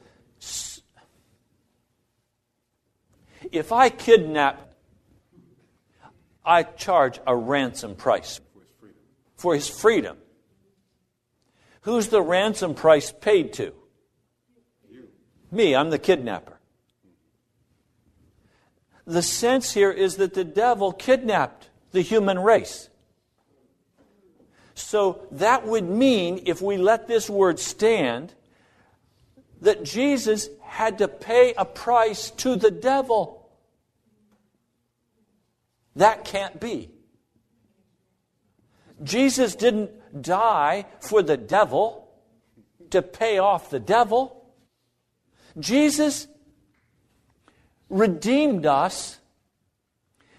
if 3.52 3.72
I 3.72 3.90
kidnap 3.90 4.72
I 6.44 6.64
charge 6.64 7.20
a 7.28 7.36
ransom 7.36 7.96
price 7.96 8.42
for 9.36 9.54
his 9.54 9.68
freedom. 9.68 10.18
Who's 11.82 12.08
the 12.08 12.22
ransom 12.22 12.74
price 12.74 13.12
paid 13.12 13.54
to? 13.54 13.74
Me, 15.52 15.76
I'm 15.76 15.90
the 15.90 16.00
kidnapper. 16.00 16.60
The 19.06 19.22
sense 19.22 19.74
here 19.74 19.92
is 19.92 20.16
that 20.18 20.34
the 20.34 20.44
devil 20.44 20.92
kidnapped 20.92 21.70
the 21.92 22.02
human 22.02 22.40
race. 22.40 22.90
So 24.74 25.28
that 25.32 25.68
would 25.68 25.90
mean, 25.90 26.44
if 26.46 26.62
we 26.62 26.78
let 26.78 27.08
this 27.08 27.30
word 27.30 27.60
stand, 27.60 28.34
that 29.60 29.84
Jesus 29.84 30.50
had 30.64 31.00
to 31.00 31.08
pay 31.08 31.54
a 31.56 31.66
price 31.66 32.32
to 32.32 32.56
the 32.56 32.72
devil. 32.72 33.41
That 35.96 36.26
can't 36.26 36.60
be. 36.60 36.90
Jesus 39.04 39.56
didn't 39.56 40.22
die 40.22 40.86
for 41.00 41.22
the 41.22 41.38
devil 41.38 42.10
to 42.92 43.02
pay 43.02 43.38
off 43.40 43.70
the 43.70 43.80
devil. 43.80 44.46
Jesus 45.60 46.28
redeemed 47.90 48.66
us 48.66 49.20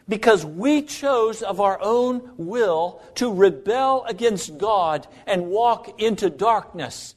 because 0.09 0.45
we 0.45 0.83
chose 0.83 1.43
of 1.43 1.61
our 1.61 1.79
own 1.81 2.33
will 2.37 3.01
to 3.15 3.33
rebel 3.33 4.05
against 4.09 4.59
God 4.59 5.07
and 5.27 5.47
walk 5.47 6.01
into 6.01 6.29
darkness. 6.29 7.15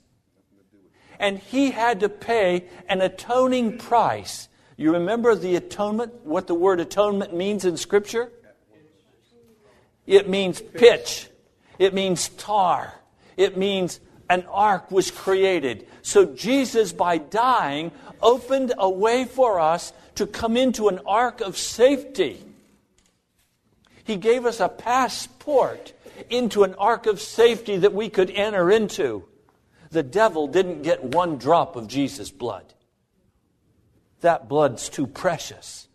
And 1.19 1.39
He 1.39 1.71
had 1.71 1.99
to 2.01 2.09
pay 2.09 2.65
an 2.87 3.01
atoning 3.01 3.77
price 3.77 4.49
you 4.77 4.93
remember 4.93 5.35
the 5.35 5.55
atonement, 5.55 6.25
what 6.25 6.47
the 6.47 6.55
word 6.55 6.79
atonement 6.79 7.33
means 7.33 7.65
in 7.65 7.77
Scripture? 7.77 8.31
It 10.05 10.29
means 10.29 10.61
pitch. 10.61 11.27
It 11.79 11.93
means 11.93 12.29
tar. 12.29 12.93
It 13.37 13.57
means 13.57 13.99
an 14.29 14.45
ark 14.51 14.91
was 14.91 15.11
created. 15.11 15.87
So 16.01 16.25
Jesus, 16.25 16.93
by 16.93 17.17
dying, 17.17 17.91
opened 18.21 18.73
a 18.77 18.89
way 18.89 19.25
for 19.25 19.59
us 19.59 19.93
to 20.15 20.27
come 20.27 20.57
into 20.57 20.87
an 20.87 20.99
ark 21.05 21.41
of 21.41 21.57
safety. 21.57 22.43
He 24.03 24.17
gave 24.17 24.45
us 24.45 24.59
a 24.59 24.69
passport 24.69 25.93
into 26.29 26.63
an 26.63 26.75
ark 26.75 27.07
of 27.07 27.19
safety 27.19 27.77
that 27.77 27.93
we 27.93 28.09
could 28.09 28.29
enter 28.29 28.71
into. 28.71 29.25
The 29.91 30.03
devil 30.03 30.47
didn't 30.47 30.83
get 30.83 31.03
one 31.03 31.37
drop 31.37 31.75
of 31.75 31.87
Jesus' 31.87 32.31
blood. 32.31 32.74
That 34.21 34.47
blood's 34.47 34.89
too 34.89 35.07
precious. 35.07 35.87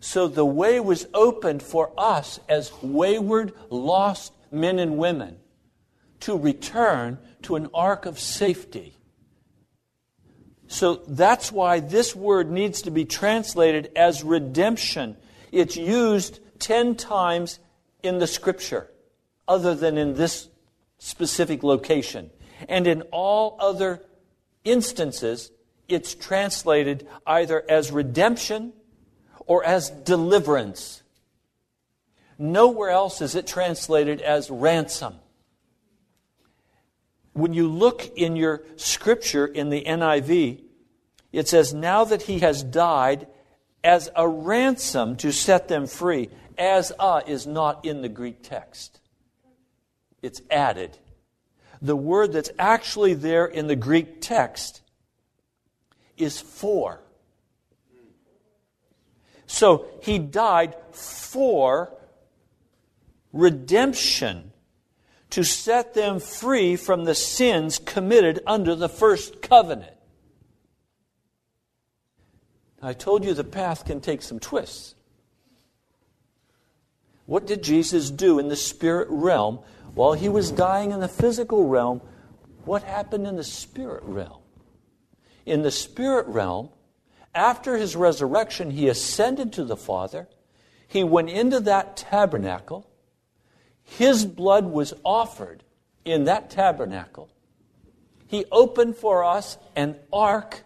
So 0.00 0.26
the 0.26 0.44
way 0.44 0.80
was 0.80 1.06
opened 1.14 1.62
for 1.62 1.92
us 1.96 2.40
as 2.48 2.72
wayward, 2.82 3.52
lost 3.70 4.32
men 4.50 4.80
and 4.80 4.98
women 4.98 5.38
to 6.20 6.36
return 6.36 7.18
to 7.42 7.54
an 7.54 7.68
ark 7.72 8.04
of 8.04 8.18
safety. 8.18 8.98
So 10.66 10.96
that's 11.06 11.52
why 11.52 11.78
this 11.78 12.16
word 12.16 12.50
needs 12.50 12.82
to 12.82 12.90
be 12.90 13.04
translated 13.04 13.92
as 13.94 14.24
redemption. 14.24 15.16
It's 15.52 15.76
used 15.76 16.40
10 16.58 16.96
times 16.96 17.60
in 18.02 18.18
the 18.18 18.26
scripture, 18.26 18.90
other 19.46 19.74
than 19.74 19.98
in 19.98 20.14
this 20.14 20.48
specific 20.98 21.62
location. 21.62 22.30
And 22.68 22.88
in 22.88 23.02
all 23.12 23.56
other 23.60 24.02
instances, 24.64 25.51
it's 25.92 26.14
translated 26.14 27.06
either 27.26 27.64
as 27.68 27.90
redemption 27.90 28.72
or 29.46 29.64
as 29.64 29.90
deliverance. 29.90 31.02
Nowhere 32.38 32.90
else 32.90 33.20
is 33.20 33.34
it 33.34 33.46
translated 33.46 34.20
as 34.20 34.50
ransom. 34.50 35.14
When 37.34 37.52
you 37.52 37.68
look 37.68 38.10
in 38.16 38.36
your 38.36 38.62
scripture 38.76 39.46
in 39.46 39.70
the 39.70 39.84
NIV, 39.84 40.62
it 41.32 41.48
says, 41.48 41.72
Now 41.72 42.04
that 42.04 42.22
he 42.22 42.40
has 42.40 42.62
died 42.62 43.26
as 43.82 44.10
a 44.14 44.28
ransom 44.28 45.16
to 45.16 45.32
set 45.32 45.68
them 45.68 45.86
free. 45.86 46.28
As 46.58 46.92
a 47.00 47.22
is 47.26 47.46
not 47.46 47.84
in 47.84 48.02
the 48.02 48.08
Greek 48.08 48.42
text, 48.42 49.00
it's 50.20 50.42
added. 50.50 50.98
The 51.80 51.96
word 51.96 52.32
that's 52.32 52.50
actually 52.58 53.14
there 53.14 53.46
in 53.46 53.66
the 53.66 53.76
Greek 53.76 54.20
text 54.20 54.82
is 56.16 56.40
for. 56.40 57.00
So 59.46 59.86
he 60.02 60.18
died 60.18 60.74
for 60.92 61.92
redemption 63.32 64.52
to 65.30 65.42
set 65.42 65.94
them 65.94 66.20
free 66.20 66.76
from 66.76 67.04
the 67.04 67.14
sins 67.14 67.78
committed 67.78 68.40
under 68.46 68.74
the 68.74 68.88
first 68.88 69.40
covenant. 69.40 69.94
I 72.82 72.92
told 72.92 73.24
you 73.24 73.32
the 73.32 73.44
path 73.44 73.84
can 73.84 74.00
take 74.00 74.22
some 74.22 74.40
twists. 74.40 74.94
What 77.26 77.46
did 77.46 77.62
Jesus 77.62 78.10
do 78.10 78.38
in 78.38 78.48
the 78.48 78.56
spirit 78.56 79.08
realm 79.10 79.60
while 79.94 80.12
he 80.12 80.28
was 80.28 80.50
dying 80.50 80.90
in 80.90 81.00
the 81.00 81.08
physical 81.08 81.66
realm? 81.66 82.02
What 82.64 82.82
happened 82.82 83.26
in 83.26 83.36
the 83.36 83.44
spirit 83.44 84.02
realm? 84.02 84.41
In 85.44 85.62
the 85.62 85.70
spirit 85.70 86.26
realm, 86.26 86.70
after 87.34 87.76
his 87.76 87.96
resurrection, 87.96 88.70
he 88.70 88.88
ascended 88.88 89.52
to 89.54 89.64
the 89.64 89.76
Father. 89.76 90.28
He 90.86 91.02
went 91.02 91.30
into 91.30 91.60
that 91.60 91.96
tabernacle. 91.96 92.88
His 93.82 94.24
blood 94.24 94.66
was 94.66 94.94
offered 95.04 95.64
in 96.04 96.24
that 96.24 96.50
tabernacle. 96.50 97.30
He 98.26 98.44
opened 98.50 98.96
for 98.96 99.24
us 99.24 99.58
an 99.76 99.96
ark 100.12 100.62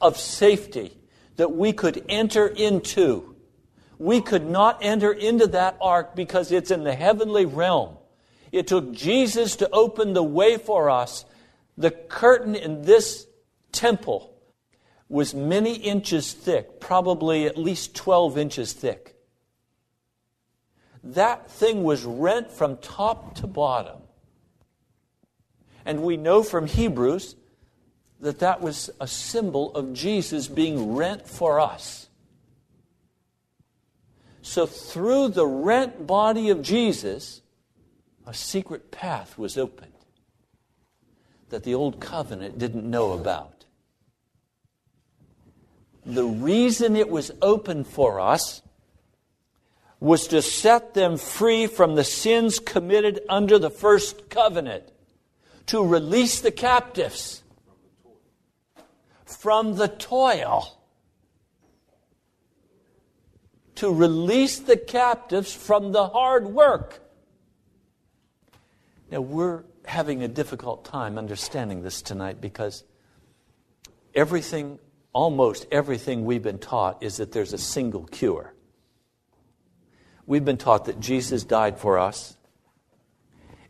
of 0.00 0.16
safety 0.16 0.96
that 1.36 1.52
we 1.52 1.72
could 1.72 2.04
enter 2.08 2.46
into. 2.46 3.34
We 3.98 4.20
could 4.20 4.48
not 4.48 4.78
enter 4.82 5.12
into 5.12 5.46
that 5.48 5.76
ark 5.80 6.14
because 6.14 6.52
it's 6.52 6.70
in 6.70 6.84
the 6.84 6.94
heavenly 6.94 7.44
realm. 7.44 7.96
It 8.52 8.66
took 8.66 8.92
Jesus 8.92 9.56
to 9.56 9.70
open 9.70 10.12
the 10.12 10.22
way 10.22 10.56
for 10.56 10.90
us. 10.90 11.24
The 11.76 11.90
curtain 11.90 12.54
in 12.54 12.82
this 12.82 13.26
temple 13.72 14.34
was 15.08 15.34
many 15.34 15.74
inches 15.74 16.32
thick, 16.32 16.78
probably 16.80 17.46
at 17.46 17.58
least 17.58 17.96
12 17.96 18.38
inches 18.38 18.72
thick. 18.72 19.16
That 21.02 21.50
thing 21.50 21.82
was 21.82 22.04
rent 22.04 22.50
from 22.52 22.76
top 22.76 23.34
to 23.36 23.46
bottom. 23.46 24.02
And 25.84 26.02
we 26.02 26.16
know 26.16 26.42
from 26.42 26.66
Hebrews 26.66 27.34
that 28.20 28.38
that 28.40 28.60
was 28.60 28.90
a 29.00 29.06
symbol 29.06 29.74
of 29.74 29.94
Jesus 29.94 30.46
being 30.46 30.94
rent 30.94 31.26
for 31.26 31.58
us. 31.58 32.08
So, 34.42 34.66
through 34.66 35.28
the 35.28 35.46
rent 35.46 36.06
body 36.06 36.50
of 36.50 36.62
Jesus, 36.62 37.40
a 38.26 38.34
secret 38.34 38.90
path 38.90 39.38
was 39.38 39.56
opened 39.58 39.92
that 41.48 41.64
the 41.64 41.74
old 41.74 42.00
covenant 42.00 42.58
didn't 42.58 42.88
know 42.88 43.12
about 43.12 43.59
the 46.04 46.24
reason 46.24 46.96
it 46.96 47.08
was 47.08 47.30
open 47.42 47.84
for 47.84 48.20
us 48.20 48.62
was 49.98 50.28
to 50.28 50.40
set 50.40 50.94
them 50.94 51.18
free 51.18 51.66
from 51.66 51.94
the 51.94 52.04
sins 52.04 52.58
committed 52.58 53.20
under 53.28 53.58
the 53.58 53.70
first 53.70 54.30
covenant, 54.30 54.84
to 55.66 55.84
release 55.84 56.40
the 56.40 56.50
captives 56.50 57.42
from 59.26 59.76
the 59.76 59.88
toil, 59.88 60.78
to 63.74 63.92
release 63.92 64.58
the 64.58 64.76
captives 64.76 65.52
from 65.52 65.92
the 65.92 66.08
hard 66.08 66.46
work. 66.46 67.00
Now, 69.10 69.20
we're 69.20 69.64
having 69.84 70.22
a 70.22 70.28
difficult 70.28 70.84
time 70.84 71.18
understanding 71.18 71.82
this 71.82 72.00
tonight 72.00 72.40
because 72.40 72.84
everything 74.14 74.78
almost 75.12 75.66
everything 75.70 76.24
we've 76.24 76.42
been 76.42 76.58
taught 76.58 77.02
is 77.02 77.16
that 77.16 77.32
there's 77.32 77.52
a 77.52 77.58
single 77.58 78.04
cure. 78.04 78.54
We've 80.26 80.44
been 80.44 80.56
taught 80.56 80.84
that 80.84 81.00
Jesus 81.00 81.44
died 81.44 81.78
for 81.78 81.98
us, 81.98 82.36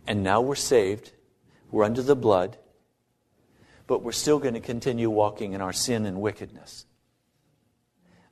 and 0.06 0.22
now 0.22 0.40
we're 0.40 0.54
saved, 0.54 1.12
we're 1.70 1.84
under 1.84 2.02
the 2.02 2.16
blood, 2.16 2.58
but 3.86 4.02
we're 4.02 4.12
still 4.12 4.38
going 4.38 4.54
to 4.54 4.60
continue 4.60 5.08
walking 5.08 5.52
in 5.52 5.60
our 5.60 5.72
sin 5.72 6.06
and 6.06 6.20
wickedness. 6.20 6.84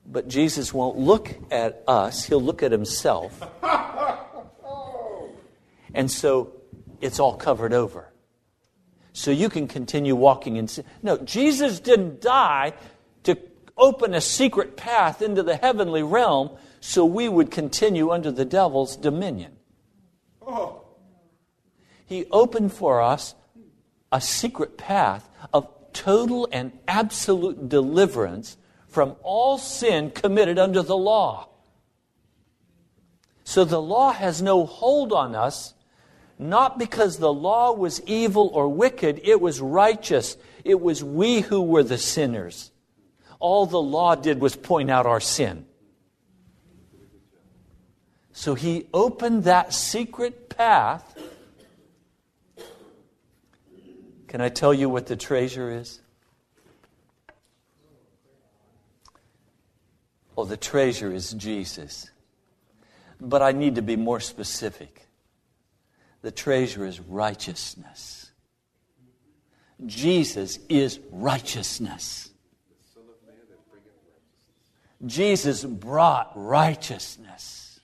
But 0.05 0.29
Jesus 0.29 0.73
won't 0.73 0.99
look 0.99 1.35
at 1.51 1.83
us, 1.87 2.25
he'll 2.25 2.43
look 2.43 2.63
at 2.63 2.73
himself. 2.73 3.43
And 5.95 6.11
so 6.11 6.53
it's 7.01 7.19
all 7.19 7.35
covered 7.35 7.73
over. 7.73 8.13
So 9.13 9.31
you 9.31 9.49
can 9.49 9.67
continue 9.67 10.15
walking 10.15 10.57
in 10.57 10.69
sin. 10.69 10.85
No, 11.03 11.19
Jesus 11.19 11.81
didn't 11.81 12.21
die 12.21 12.75
open 13.79 14.15
a 14.15 14.21
secret 14.21 14.77
path 14.77 15.23
into 15.23 15.43
the 15.43 15.57
heavenly 15.57 16.03
realm 16.03 16.51
so 16.81 17.05
we 17.05 17.29
would 17.29 17.51
continue 17.51 18.11
under 18.11 18.31
the 18.31 18.45
devil's 18.45 18.97
dominion. 18.97 19.57
Oh. 20.47 20.83
He 22.07 22.27
opened 22.31 22.73
for 22.73 23.03
us 23.03 23.35
a 24.11 24.21
secret 24.21 24.79
path 24.79 25.29
of 25.53 25.69
total 25.93 26.49
and 26.53 26.73
absolute 26.87 27.69
deliverance 27.69 28.57
from 28.87 29.17
all 29.23 29.59
sin 29.59 30.11
committed 30.11 30.59
under 30.59 30.83
the 30.83 30.97
law. 30.97 31.49
So 33.45 33.65
the 33.65 33.81
law 33.81 34.13
has 34.13 34.43
no 34.43 34.67
hold 34.67 35.13
on 35.13 35.35
us, 35.35 35.75
not 36.39 36.79
because 36.79 37.19
the 37.19 37.33
law 37.33 37.73
was 37.73 38.01
evil 38.07 38.51
or 38.53 38.69
wicked, 38.69 39.21
it 39.25 39.41
was 39.41 39.61
righteous. 39.61 40.37
It 40.65 40.81
was 40.81 41.03
we 41.03 41.41
who 41.41 41.63
were 41.63 41.83
the 41.83 41.99
sinners. 41.99 42.71
All 43.41 43.67
the 43.67 43.81
law 43.81 44.15
did 44.15 44.41
was 44.41 44.57
point 44.57 44.91
out 44.91 45.07
our 45.07 45.21
sin. 45.21 45.65
So 48.33 48.55
he 48.55 48.87
opened 48.95 49.45
that 49.45 49.73
secret 49.73 50.49
path. 50.49 51.19
Can 54.29 54.41
I 54.41 54.49
tell 54.49 54.73
you 54.73 54.89
what 54.89 55.07
the 55.07 55.17
treasure 55.17 55.71
is? 55.73 56.01
Oh, 60.37 60.45
the 60.45 60.57
treasure 60.57 61.13
is 61.13 61.33
Jesus. 61.33 62.11
But 63.21 63.43
I 63.43 63.51
need 63.51 63.75
to 63.75 63.83
be 63.83 63.97
more 63.97 64.21
specific. 64.21 65.09
The 66.23 66.31
treasure 66.31 66.87
is 66.87 67.01
righteousness. 67.01 68.31
Jesus 69.85 70.59
is 70.69 71.01
righteousness. 71.11 72.31
Jesus 75.07 75.65
brought 75.65 76.33
righteousness. 76.35 77.81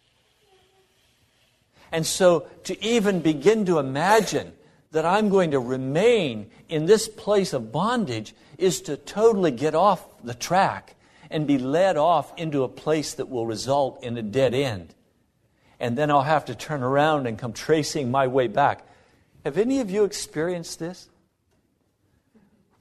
And 1.92 2.04
so 2.04 2.46
to 2.64 2.84
even 2.84 3.20
begin 3.20 3.66
to 3.66 3.78
imagine 3.78 4.52
that 4.90 5.04
I'm 5.04 5.28
going 5.28 5.52
to 5.52 5.60
remain 5.60 6.50
in 6.68 6.86
this 6.86 7.08
place 7.08 7.52
of 7.52 7.70
bondage 7.70 8.34
is 8.58 8.80
to 8.82 8.96
totally 8.96 9.50
get 9.50 9.74
off 9.74 10.04
the 10.22 10.34
track 10.34 10.96
and 11.30 11.46
be 11.46 11.58
led 11.58 11.96
off 11.96 12.32
into 12.36 12.62
a 12.62 12.68
place 12.68 13.14
that 13.14 13.28
will 13.28 13.46
result 13.46 14.02
in 14.02 14.16
a 14.16 14.22
dead 14.22 14.54
end. 14.54 14.94
And 15.80 15.98
then 15.98 16.10
I'll 16.10 16.22
have 16.22 16.46
to 16.46 16.54
turn 16.54 16.82
around 16.82 17.26
and 17.26 17.38
come 17.38 17.52
tracing 17.52 18.10
my 18.10 18.26
way 18.26 18.46
back. 18.46 18.86
Have 19.44 19.58
any 19.58 19.80
of 19.80 19.90
you 19.90 20.04
experienced 20.04 20.78
this? 20.78 21.08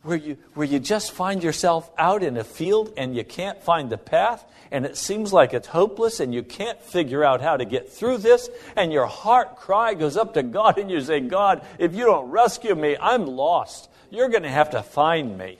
Where 0.03 0.17
you, 0.17 0.37
where 0.53 0.67
you 0.67 0.79
just 0.79 1.13
find 1.13 1.41
yourself 1.41 1.89
out 1.97 2.23
in 2.23 2.35
a 2.37 2.43
field 2.43 2.93
and 2.97 3.15
you 3.15 3.23
can't 3.23 3.63
find 3.63 3.89
the 3.89 3.97
path, 3.97 4.45
and 4.69 4.85
it 4.85 4.97
seems 4.97 5.31
like 5.31 5.53
it's 5.53 5.67
hopeless, 5.67 6.19
and 6.19 6.33
you 6.33 6.43
can't 6.43 6.81
figure 6.81 7.23
out 7.23 7.41
how 7.41 7.55
to 7.55 7.63
get 7.63 7.89
through 7.89 8.17
this, 8.17 8.49
and 8.75 8.91
your 8.91 9.05
heart 9.05 9.55
cry 9.55 9.93
goes 9.93 10.17
up 10.17 10.33
to 10.33 10.43
God, 10.43 10.77
and 10.77 10.91
you 10.91 10.99
say, 10.99 11.21
God, 11.21 11.65
if 11.79 11.95
you 11.95 12.05
don't 12.05 12.29
rescue 12.31 12.75
me, 12.75 12.97
I'm 12.99 13.25
lost. 13.25 13.89
You're 14.09 14.29
going 14.29 14.43
to 14.43 14.49
have 14.49 14.71
to 14.71 14.83
find 14.83 15.37
me. 15.37 15.57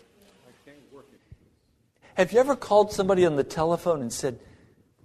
Have 2.15 2.31
you 2.31 2.39
ever 2.39 2.55
called 2.55 2.91
somebody 2.91 3.25
on 3.25 3.35
the 3.35 3.43
telephone 3.43 4.01
and 4.01 4.13
said, 4.13 4.39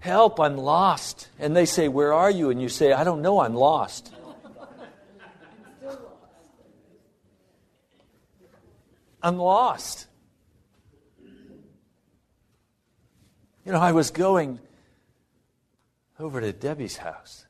Help, 0.01 0.39
I'm 0.39 0.57
lost? 0.57 1.29
And 1.39 1.57
they 1.57 1.65
say, 1.65 1.89
Where 1.89 2.13
are 2.13 2.31
you? 2.31 2.51
And 2.51 2.61
you 2.61 2.69
say, 2.69 2.93
I 2.93 3.05
don't 3.05 3.23
know, 3.23 3.41
I'm 3.41 3.55
lost. 3.55 4.13
I'm 9.23 9.37
lost. 9.37 10.07
You 13.65 13.73
know, 13.73 13.81
I 13.81 13.93
was 13.93 14.11
going 14.11 14.61
over 16.19 16.41
to 16.41 16.53
Debbie's 16.53 16.97
house. 16.97 17.47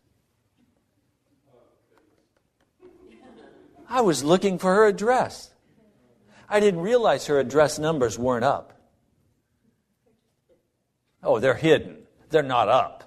I 3.89 4.01
was 4.03 4.23
looking 4.23 4.59
for 4.59 4.75
her 4.75 4.87
address. 4.87 5.51
I 6.49 6.61
didn't 6.61 6.81
realize 6.81 7.27
her 7.27 7.39
address 7.39 7.79
numbers 7.79 8.19
weren't 8.19 8.45
up. 8.45 8.73
Oh, 11.23 11.39
they're 11.39 11.55
hidden. 11.55 11.99
They're 12.31 12.43
not 12.43 12.69
up. 12.69 13.05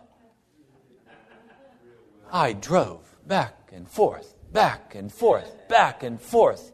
I 2.31 2.53
drove 2.53 3.03
back 3.27 3.71
and 3.73 3.87
forth, 3.87 4.35
back 4.51 4.95
and 4.95 5.11
forth, 5.11 5.67
back 5.67 6.03
and 6.03 6.19
forth, 6.21 6.71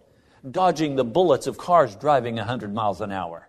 dodging 0.52 0.96
the 0.96 1.04
bullets 1.04 1.48
of 1.48 1.58
cars 1.58 1.96
driving 1.96 2.36
100 2.36 2.74
miles 2.74 3.02
an 3.02 3.12
hour. 3.12 3.48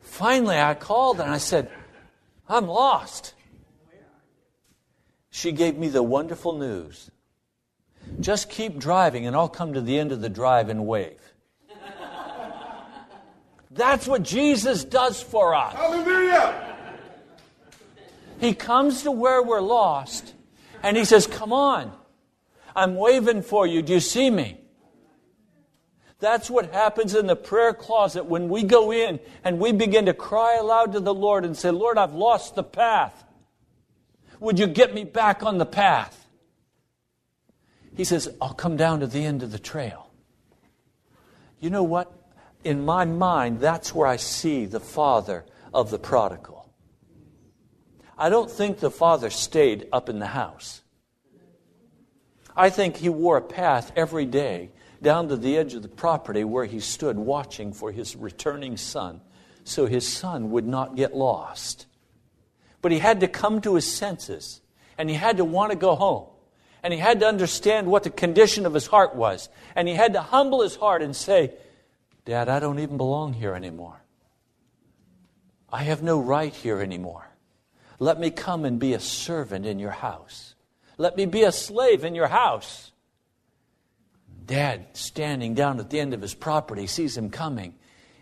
Finally, 0.00 0.58
I 0.58 0.74
called 0.74 1.20
and 1.20 1.30
I 1.30 1.38
said, 1.38 1.70
I'm 2.48 2.66
lost. 2.66 3.34
She 5.30 5.52
gave 5.52 5.78
me 5.78 5.88
the 5.88 6.02
wonderful 6.02 6.58
news. 6.58 7.10
Just 8.20 8.50
keep 8.50 8.78
driving 8.78 9.26
and 9.26 9.34
I'll 9.34 9.48
come 9.48 9.72
to 9.74 9.80
the 9.80 9.98
end 9.98 10.12
of 10.12 10.20
the 10.20 10.28
drive 10.28 10.68
and 10.68 10.86
wave. 10.86 11.18
That's 13.70 14.06
what 14.06 14.22
Jesus 14.22 14.84
does 14.84 15.22
for 15.22 15.54
us. 15.54 15.72
Hallelujah. 15.72 16.76
He 18.38 18.54
comes 18.54 19.04
to 19.04 19.10
where 19.10 19.42
we're 19.42 19.62
lost 19.62 20.34
and 20.82 20.96
he 20.96 21.06
says, 21.06 21.26
Come 21.26 21.52
on, 21.52 21.92
I'm 22.74 22.94
waving 22.94 23.42
for 23.42 23.66
you. 23.66 23.82
Do 23.82 23.92
you 23.92 24.00
see 24.00 24.30
me? 24.30 24.58
That's 26.18 26.48
what 26.48 26.72
happens 26.72 27.14
in 27.14 27.26
the 27.26 27.36
prayer 27.36 27.74
closet 27.74 28.24
when 28.24 28.48
we 28.48 28.62
go 28.62 28.92
in 28.92 29.18
and 29.42 29.58
we 29.58 29.72
begin 29.72 30.06
to 30.06 30.14
cry 30.14 30.56
aloud 30.56 30.92
to 30.92 31.00
the 31.00 31.14
Lord 31.14 31.44
and 31.44 31.56
say, 31.56 31.70
Lord, 31.70 31.98
I've 31.98 32.14
lost 32.14 32.54
the 32.54 32.62
path. 32.62 33.24
Would 34.38 34.58
you 34.58 34.66
get 34.66 34.94
me 34.94 35.04
back 35.04 35.42
on 35.42 35.58
the 35.58 35.66
path? 35.66 36.26
He 37.96 38.04
says, 38.04 38.28
I'll 38.40 38.54
come 38.54 38.76
down 38.76 39.00
to 39.00 39.06
the 39.06 39.24
end 39.24 39.42
of 39.42 39.52
the 39.52 39.58
trail. 39.58 40.10
You 41.60 41.70
know 41.70 41.82
what? 41.82 42.12
in 42.64 42.84
my 42.84 43.04
mind, 43.04 43.60
that's 43.60 43.94
where 43.94 44.06
I 44.06 44.16
see 44.16 44.66
the 44.66 44.80
father 44.80 45.44
of 45.74 45.90
the 45.90 45.98
prodigal. 45.98 46.70
I 48.16 48.28
don't 48.28 48.50
think 48.50 48.78
the 48.78 48.90
father 48.90 49.30
stayed 49.30 49.88
up 49.92 50.08
in 50.08 50.18
the 50.18 50.26
house. 50.26 50.81
I 52.56 52.70
think 52.70 52.96
he 52.96 53.08
wore 53.08 53.36
a 53.36 53.42
path 53.42 53.92
every 53.96 54.26
day 54.26 54.70
down 55.00 55.28
to 55.28 55.36
the 55.36 55.56
edge 55.56 55.74
of 55.74 55.82
the 55.82 55.88
property 55.88 56.44
where 56.44 56.64
he 56.64 56.80
stood 56.80 57.16
watching 57.16 57.72
for 57.72 57.90
his 57.90 58.14
returning 58.14 58.76
son 58.76 59.20
so 59.64 59.86
his 59.86 60.06
son 60.06 60.50
would 60.50 60.66
not 60.66 60.96
get 60.96 61.14
lost. 61.14 61.86
But 62.80 62.92
he 62.92 62.98
had 62.98 63.20
to 63.20 63.28
come 63.28 63.60
to 63.62 63.74
his 63.74 63.90
senses 63.90 64.60
and 64.98 65.08
he 65.08 65.16
had 65.16 65.38
to 65.38 65.44
want 65.44 65.70
to 65.70 65.78
go 65.78 65.94
home. 65.94 66.26
And 66.82 66.92
he 66.92 66.98
had 66.98 67.20
to 67.20 67.26
understand 67.26 67.86
what 67.86 68.02
the 68.02 68.10
condition 68.10 68.66
of 68.66 68.74
his 68.74 68.88
heart 68.88 69.14
was. 69.14 69.48
And 69.76 69.86
he 69.86 69.94
had 69.94 70.14
to 70.14 70.20
humble 70.20 70.62
his 70.62 70.74
heart 70.74 71.00
and 71.00 71.14
say, 71.14 71.54
Dad, 72.24 72.48
I 72.48 72.58
don't 72.58 72.80
even 72.80 72.96
belong 72.96 73.34
here 73.34 73.54
anymore. 73.54 74.02
I 75.72 75.84
have 75.84 76.02
no 76.02 76.20
right 76.20 76.52
here 76.52 76.80
anymore. 76.80 77.28
Let 78.00 78.18
me 78.18 78.30
come 78.30 78.64
and 78.64 78.80
be 78.80 78.94
a 78.94 79.00
servant 79.00 79.64
in 79.64 79.78
your 79.78 79.92
house. 79.92 80.51
Let 81.02 81.16
me 81.16 81.26
be 81.26 81.42
a 81.42 81.50
slave 81.50 82.04
in 82.04 82.14
your 82.14 82.28
house. 82.28 82.92
Dad, 84.46 84.86
standing 84.92 85.52
down 85.52 85.80
at 85.80 85.90
the 85.90 85.98
end 85.98 86.14
of 86.14 86.22
his 86.22 86.32
property, 86.32 86.86
sees 86.86 87.16
him 87.16 87.28
coming 87.28 87.74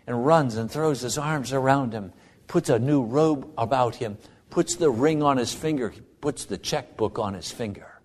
and 0.07 0.25
runs 0.25 0.55
and 0.55 0.69
throws 0.69 1.01
his 1.01 1.15
arms 1.15 1.53
around 1.53 1.93
him, 1.93 2.11
puts 2.47 2.71
a 2.71 2.79
new 2.79 3.03
robe 3.03 3.47
about 3.55 3.93
him, 3.97 4.17
puts 4.49 4.77
the 4.77 4.89
ring 4.89 5.21
on 5.21 5.37
his 5.37 5.53
finger, 5.53 5.93
puts 6.21 6.45
the 6.45 6.57
checkbook 6.57 7.19
on 7.19 7.35
his 7.35 7.51
finger. 7.51 8.01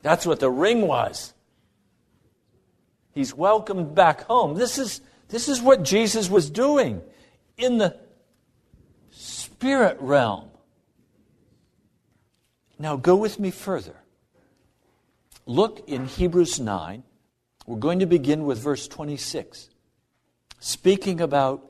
That's 0.00 0.24
what 0.24 0.40
the 0.40 0.50
ring 0.50 0.86
was. 0.86 1.34
He's 3.12 3.34
welcomed 3.34 3.94
back 3.94 4.22
home. 4.22 4.54
This 4.54 4.78
is, 4.78 5.02
this 5.28 5.50
is 5.50 5.60
what 5.60 5.82
Jesus 5.82 6.30
was 6.30 6.48
doing 6.48 7.02
in 7.58 7.76
the 7.76 7.98
spirit 9.10 9.98
realm. 10.00 10.48
Now 12.78 12.96
go 12.96 13.16
with 13.16 13.40
me 13.40 13.50
further. 13.50 13.96
Look 15.46 15.88
in 15.88 16.06
Hebrews 16.06 16.60
9. 16.60 17.02
We're 17.66 17.78
going 17.78 17.98
to 17.98 18.06
begin 18.06 18.44
with 18.44 18.58
verse 18.58 18.86
26. 18.88 19.68
Speaking 20.60 21.20
about 21.20 21.68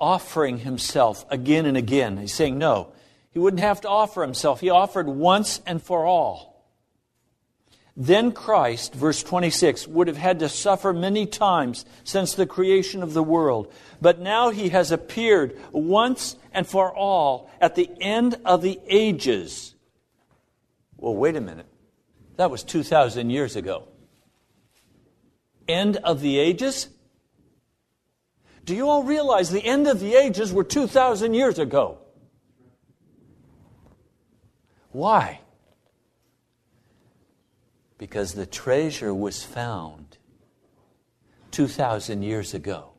offering 0.00 0.58
himself 0.58 1.24
again 1.30 1.66
and 1.66 1.76
again. 1.76 2.16
He's 2.16 2.34
saying, 2.34 2.58
no, 2.58 2.92
he 3.30 3.38
wouldn't 3.38 3.62
have 3.62 3.82
to 3.82 3.88
offer 3.88 4.22
himself. 4.22 4.60
He 4.60 4.70
offered 4.70 5.06
once 5.06 5.60
and 5.66 5.82
for 5.82 6.06
all. 6.06 6.64
Then 7.96 8.32
Christ, 8.32 8.94
verse 8.94 9.22
26, 9.22 9.86
would 9.88 10.08
have 10.08 10.16
had 10.16 10.38
to 10.38 10.48
suffer 10.48 10.92
many 10.92 11.26
times 11.26 11.84
since 12.02 12.34
the 12.34 12.46
creation 12.46 13.02
of 13.02 13.12
the 13.12 13.22
world. 13.22 13.70
But 14.00 14.20
now 14.20 14.50
he 14.50 14.70
has 14.70 14.90
appeared 14.90 15.58
once 15.70 16.36
and 16.52 16.66
for 16.66 16.94
all 16.96 17.50
at 17.60 17.74
the 17.74 17.90
end 18.00 18.36
of 18.44 18.62
the 18.62 18.80
ages. 18.88 19.74
Well, 21.00 21.16
wait 21.16 21.34
a 21.34 21.40
minute. 21.40 21.66
That 22.36 22.50
was 22.50 22.62
2,000 22.62 23.30
years 23.30 23.56
ago. 23.56 23.88
End 25.66 25.96
of 25.96 26.20
the 26.20 26.38
ages? 26.38 26.88
Do 28.64 28.76
you 28.76 28.88
all 28.88 29.02
realize 29.02 29.50
the 29.50 29.64
end 29.64 29.88
of 29.88 29.98
the 29.98 30.14
ages 30.14 30.52
were 30.52 30.64
2,000 30.64 31.34
years 31.34 31.58
ago? 31.58 31.98
Why? 34.92 35.40
because 38.00 38.32
the 38.32 38.46
treasure 38.46 39.12
was 39.12 39.44
found 39.44 40.16
2,000 41.50 42.22
years 42.22 42.54
ago. 42.54 42.92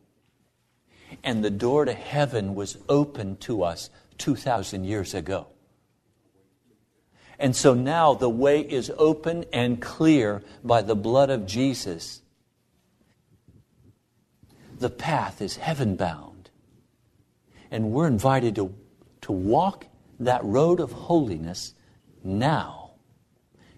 And 1.24 1.44
the 1.44 1.50
door 1.50 1.86
to 1.86 1.94
heaven 1.94 2.54
was 2.54 2.78
opened 2.88 3.42
to 3.42 3.64
us 3.64 3.90
2,000 4.20 4.84
years 4.84 5.16
ago. 5.16 5.48
And 7.42 7.56
so 7.56 7.74
now 7.74 8.14
the 8.14 8.30
way 8.30 8.62
is 8.62 8.90
open 8.98 9.44
and 9.52 9.82
clear 9.82 10.42
by 10.64 10.82
the 10.82 10.96
blood 10.96 11.30
of 11.30 11.46
Jesus. 11.46 12.22
The 14.80 14.90
path 14.90 15.42
is 15.42 15.58
heaven 15.58 15.98
bound. 15.98 16.50
And 17.70 17.92
we're 17.92 18.08
invited 18.08 18.56
to, 18.56 18.74
to 19.22 19.32
walk 19.34 19.88
that 20.20 20.44
road 20.46 20.80
of 20.80 20.92
holiness 20.92 21.74
now 22.24 22.82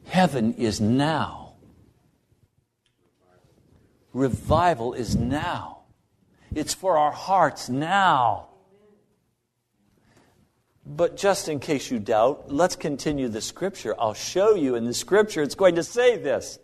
Heaven 0.06 0.54
is 0.54 0.82
now. 0.82 1.54
Revival 4.14 4.94
is 4.94 5.16
now. 5.16 5.80
It's 6.54 6.74
for 6.74 6.98
our 6.98 7.12
hearts 7.12 7.70
now. 7.70 8.50
But 10.86 11.16
just 11.16 11.48
in 11.48 11.60
case 11.60 11.90
you 11.90 12.00
doubt, 12.00 12.52
let's 12.52 12.76
continue 12.76 13.30
the 13.30 13.42
scripture. 13.42 13.96
I'll 13.98 14.14
show 14.14 14.56
you 14.56 14.76
in 14.76 14.86
the 14.86 14.94
scripture 14.94 15.42
it's 15.42 15.56
going 15.56 15.76
to 15.76 15.84
say 15.84 16.18
this. 16.18 16.60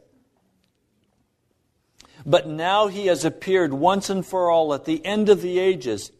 But 2.26 2.48
now 2.48 2.88
he 2.88 3.08
has 3.08 3.24
appeared 3.24 3.74
once 3.74 4.10
and 4.10 4.26
for 4.26 4.52
all 4.52 4.74
at 4.74 4.86
the 4.86 5.06
end 5.06 5.30
of 5.30 5.42
the 5.42 5.58
ages 5.58 6.12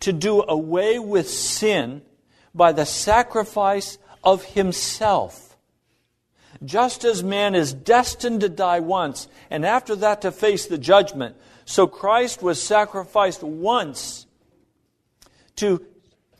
to 0.00 0.12
do 0.12 0.44
away 0.46 0.98
with 0.98 1.28
sin 1.28 2.02
by 2.54 2.72
the 2.72 2.86
sacrifice 2.86 3.98
of 4.22 4.44
himself. 4.44 5.56
Just 6.64 7.04
as 7.04 7.24
man 7.24 7.54
is 7.56 7.74
destined 7.74 8.40
to 8.42 8.48
die 8.48 8.80
once, 8.80 9.26
and 9.50 9.66
after 9.66 9.96
that 9.96 10.22
to 10.22 10.30
face 10.30 10.66
the 10.66 10.78
judgment, 10.78 11.36
so 11.64 11.86
Christ 11.86 12.42
was 12.42 12.62
sacrificed 12.62 13.42
once 13.42 14.26
to 15.56 15.84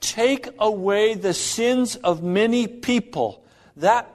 take 0.04 0.48
away 0.58 1.14
the 1.14 1.32
sins 1.32 1.96
of 1.96 2.22
many 2.22 2.66
people. 2.66 3.42
That 3.76 4.10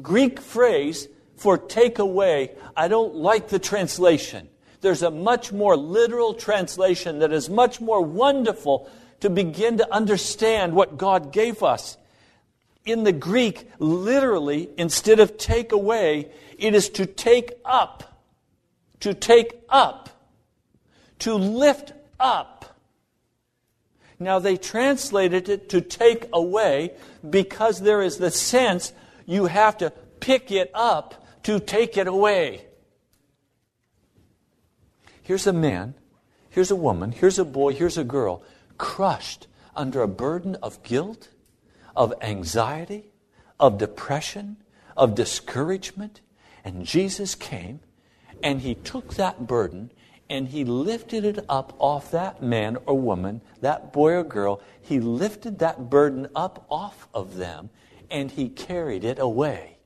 Greek 0.00 0.40
phrase 0.40 1.08
for 1.36 1.58
take 1.58 1.98
away, 1.98 2.52
I 2.76 2.88
don't 2.88 3.14
like 3.14 3.48
the 3.48 3.58
translation. 3.58 4.48
There's 4.80 5.02
a 5.02 5.10
much 5.10 5.52
more 5.52 5.76
literal 5.76 6.34
translation 6.34 7.18
that 7.18 7.32
is 7.32 7.50
much 7.50 7.80
more 7.80 8.00
wonderful 8.00 8.88
to 9.20 9.30
begin 9.30 9.78
to 9.78 9.94
understand 9.94 10.74
what 10.74 10.96
God 10.96 11.32
gave 11.32 11.62
us. 11.62 11.98
In 12.84 13.04
the 13.04 13.12
Greek, 13.12 13.68
literally, 13.78 14.68
instead 14.76 15.20
of 15.20 15.36
take 15.38 15.72
away, 15.72 16.30
it 16.58 16.74
is 16.74 16.88
to 16.90 17.06
take 17.06 17.52
up. 17.64 18.22
To 19.00 19.14
take 19.14 19.52
up. 19.68 20.08
To 21.20 21.34
lift 21.34 21.92
up. 22.20 22.73
Now, 24.24 24.38
they 24.38 24.56
translated 24.56 25.50
it 25.50 25.68
to 25.68 25.82
take 25.82 26.28
away 26.32 26.94
because 27.28 27.80
there 27.80 28.00
is 28.00 28.16
the 28.16 28.30
sense 28.30 28.94
you 29.26 29.46
have 29.46 29.76
to 29.78 29.90
pick 30.18 30.50
it 30.50 30.70
up 30.72 31.26
to 31.42 31.60
take 31.60 31.98
it 31.98 32.06
away. 32.06 32.64
Here's 35.22 35.46
a 35.46 35.52
man, 35.52 35.94
here's 36.48 36.70
a 36.70 36.76
woman, 36.76 37.12
here's 37.12 37.38
a 37.38 37.44
boy, 37.44 37.74
here's 37.74 37.98
a 37.98 38.04
girl, 38.04 38.42
crushed 38.78 39.46
under 39.76 40.00
a 40.00 40.08
burden 40.08 40.56
of 40.56 40.82
guilt, 40.82 41.28
of 41.94 42.14
anxiety, 42.22 43.12
of 43.60 43.76
depression, 43.76 44.56
of 44.96 45.14
discouragement. 45.14 46.22
And 46.64 46.86
Jesus 46.86 47.34
came 47.34 47.80
and 48.42 48.62
he 48.62 48.74
took 48.74 49.14
that 49.14 49.46
burden 49.46 49.92
and 50.30 50.48
he 50.48 50.64
lifted 50.64 51.24
it 51.24 51.44
up 51.48 51.74
off 51.78 52.10
that 52.10 52.42
man 52.42 52.78
or 52.86 52.98
woman, 52.98 53.42
that 53.60 53.92
boy 53.92 54.12
or 54.12 54.24
girl. 54.24 54.60
He 54.80 55.00
lifted 55.00 55.58
that 55.58 55.90
burden 55.90 56.28
up 56.34 56.66
off 56.70 57.08
of 57.12 57.36
them 57.36 57.70
and 58.10 58.30
he 58.30 58.48
carried 58.48 59.04
it 59.04 59.18
away. 59.18 59.78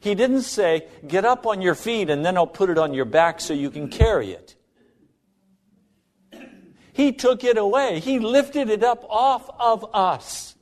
He 0.00 0.14
didn't 0.14 0.42
say, 0.42 0.86
Get 1.06 1.24
up 1.24 1.46
on 1.46 1.62
your 1.62 1.74
feet 1.74 2.10
and 2.10 2.24
then 2.24 2.36
I'll 2.36 2.46
put 2.46 2.70
it 2.70 2.78
on 2.78 2.94
your 2.94 3.04
back 3.04 3.40
so 3.40 3.54
you 3.54 3.70
can 3.70 3.88
carry 3.88 4.32
it. 4.32 4.54
He 6.92 7.12
took 7.12 7.44
it 7.44 7.58
away, 7.58 8.00
He 8.00 8.18
lifted 8.18 8.70
it 8.70 8.82
up 8.82 9.04
off 9.08 9.50
of 9.58 9.94
us. 9.94 10.54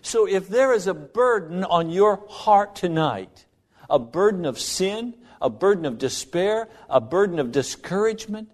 So 0.00 0.26
if 0.26 0.48
there 0.48 0.72
is 0.72 0.86
a 0.86 0.94
burden 0.94 1.64
on 1.64 1.90
your 1.90 2.24
heart 2.28 2.74
tonight, 2.74 3.46
a 3.90 3.98
burden 3.98 4.46
of 4.46 4.58
sin, 4.58 5.14
a 5.40 5.50
burden 5.50 5.84
of 5.84 5.98
despair, 5.98 6.68
a 6.88 7.00
burden 7.00 7.38
of 7.38 7.52
discouragement, 7.52 8.50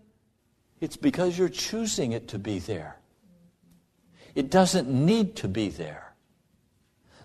it's 0.80 0.96
because 0.96 1.38
you're 1.38 1.48
choosing 1.48 2.12
it 2.12 2.28
to 2.28 2.38
be 2.38 2.58
there. 2.58 2.96
It 4.34 4.50
doesn't 4.50 4.88
need 4.88 5.36
to 5.36 5.48
be 5.48 5.68
there 5.68 6.04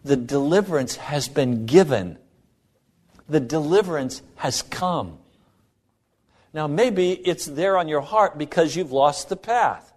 the 0.03 0.16
deliverance 0.16 0.95
has 0.95 1.28
been 1.28 1.66
given. 1.66 2.18
The 3.28 3.39
deliverance 3.39 4.22
has 4.36 4.62
come. 4.62 5.20
Now, 6.53 6.68
maybe 6.68 7.12
it's 7.12 7.45
there 7.45 7.78
on 7.78 7.88
your 7.88 8.01
heart 8.01 8.38
because 8.38 8.76
you've 8.76 8.91
lost 8.91 9.30
the 9.30 9.36
path. 9.36 9.93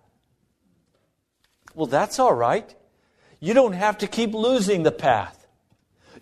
Well, 1.75 1.87
that's 1.87 2.19
all 2.19 2.35
right. 2.35 2.75
You 3.41 3.55
don't 3.55 3.73
have 3.73 3.99
to 3.99 4.07
keep 4.07 4.35
losing 4.35 4.83
the 4.83 4.93
path. 4.93 5.41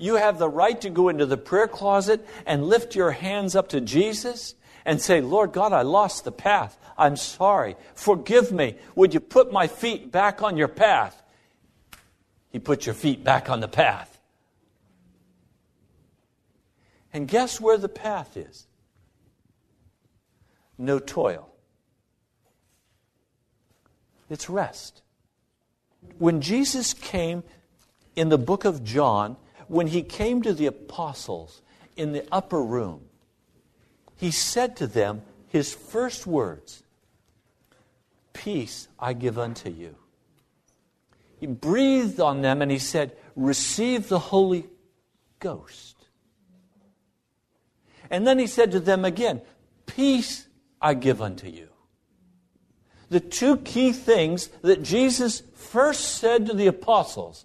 You 0.01 0.15
have 0.17 0.39
the 0.39 0.49
right 0.49 0.81
to 0.81 0.89
go 0.89 1.11
into 1.11 1.27
the 1.27 1.37
prayer 1.37 1.69
closet 1.69 2.27
and 2.47 2.65
lift 2.65 2.95
your 2.95 3.11
hands 3.11 3.55
up 3.55 3.69
to 3.69 3.83
Jesus 3.83 4.55
and 4.87 4.99
say, 4.99 5.21
Lord 5.21 5.53
God, 5.53 5.75
I 5.75 5.83
lost 5.83 6.25
the 6.25 6.33
path. 6.33 6.79
I'm 6.97 7.17
sorry. 7.17 7.77
Forgive 7.95 8.51
me. 8.51 8.77
Would 8.95 9.13
you 9.13 9.21
put 9.21 9.53
my 9.53 9.67
feet 9.67 10.11
back 10.11 10.43
on 10.43 10.57
your 10.57 10.69
path? 10.69 11.23
He 12.51 12.59
put 12.59 12.87
your 12.87 12.95
feet 12.95 13.23
back 13.23 13.51
on 13.51 13.61
the 13.61 13.69
path. 13.69 14.19
And 17.13 17.29
guess 17.29 17.61
where 17.61 17.77
the 17.77 17.89
path 17.89 18.39
is? 18.39 18.67
No 20.79 20.99
toil. 20.99 21.47
It's 24.31 24.49
rest. 24.49 25.03
When 26.19 26.41
Jesus 26.41 26.95
came 26.95 27.43
in 28.17 28.31
the 28.31 28.39
book 28.39 28.65
of 28.65 28.83
John, 28.83 29.37
when 29.71 29.87
he 29.87 30.03
came 30.03 30.43
to 30.43 30.53
the 30.53 30.67
apostles 30.67 31.63
in 31.97 32.11
the 32.11 32.27
upper 32.33 32.61
room, 32.61 33.03
he 34.17 34.33
said 34.33 34.77
to 34.77 34.87
them 34.89 35.23
his 35.47 35.73
first 35.73 36.27
words 36.27 36.83
Peace 38.33 38.89
I 38.99 39.13
give 39.13 39.39
unto 39.39 39.71
you. 39.71 39.95
He 41.39 41.47
breathed 41.47 42.19
on 42.19 42.43
them 42.43 42.63
and 42.63 42.71
he 42.71 42.81
said, 42.81 43.17
Receive 43.37 44.09
the 44.09 44.19
Holy 44.19 44.67
Ghost. 45.39 45.97
And 48.11 48.27
then 48.27 48.41
he 48.41 48.49
said 48.49 48.73
to 48.73 48.81
them 48.81 49.05
again, 49.05 49.41
Peace 49.87 50.49
I 50.83 50.95
give 50.95 51.23
unto 51.23 51.47
you. 51.47 51.69
The 53.09 53.21
two 53.21 53.59
key 53.59 53.93
things 53.93 54.49
that 54.63 54.83
Jesus 54.83 55.45
first 55.55 56.17
said 56.17 56.47
to 56.47 56.55
the 56.55 56.67
apostles 56.67 57.45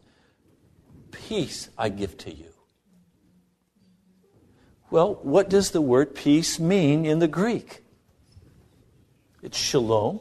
Peace 1.28 1.70
I 1.78 1.90
give 1.90 2.18
to 2.20 2.34
you. 2.34 2.52
Well, 4.92 5.20
what 5.24 5.50
does 5.50 5.72
the 5.72 5.82
word 5.82 6.16
peace 6.16 6.60
mean 6.60 7.06
in 7.06 7.20
the 7.20 7.28
Greek? 7.28 7.84
It's 9.42 9.58
shalom. 9.58 10.20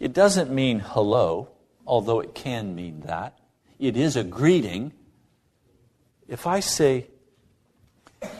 It 0.00 0.12
doesn't 0.12 0.50
mean 0.50 0.80
hello 0.80 1.50
although 1.86 2.20
it 2.20 2.34
can 2.34 2.74
mean 2.74 3.00
that. 3.06 3.38
It 3.78 3.96
is 3.96 4.16
a 4.16 4.24
greeting. 4.24 4.92
If 6.28 6.46
I 6.46 6.60
say, 6.60 7.06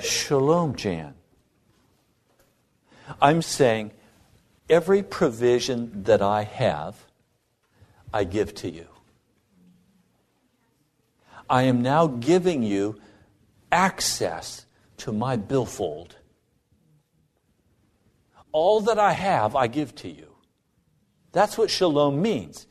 Shalom, 0.01 0.74
Jan, 0.74 1.14
I'm 3.20 3.43
saying, 3.43 3.93
every 4.68 5.03
provision 5.03 6.03
that 6.05 6.22
I 6.22 6.43
have, 6.43 6.97
I 8.12 8.24
give 8.24 8.55
to 8.57 8.70
you. 8.70 8.87
I 11.49 11.62
am 11.62 11.82
now 11.82 12.07
giving 12.07 12.62
you 12.62 13.01
access 13.70 14.66
to 14.99 15.12
my 15.12 15.36
billfold. 15.36 16.16
All 18.53 18.80
that 18.82 18.99
I 18.99 19.12
have, 19.12 19.55
I 19.55 19.66
give 19.66 19.94
to 19.97 20.09
you. 20.09 20.32
That's 21.32 21.59
what 21.59 21.70
shalom 21.70 22.22
means 22.22 22.66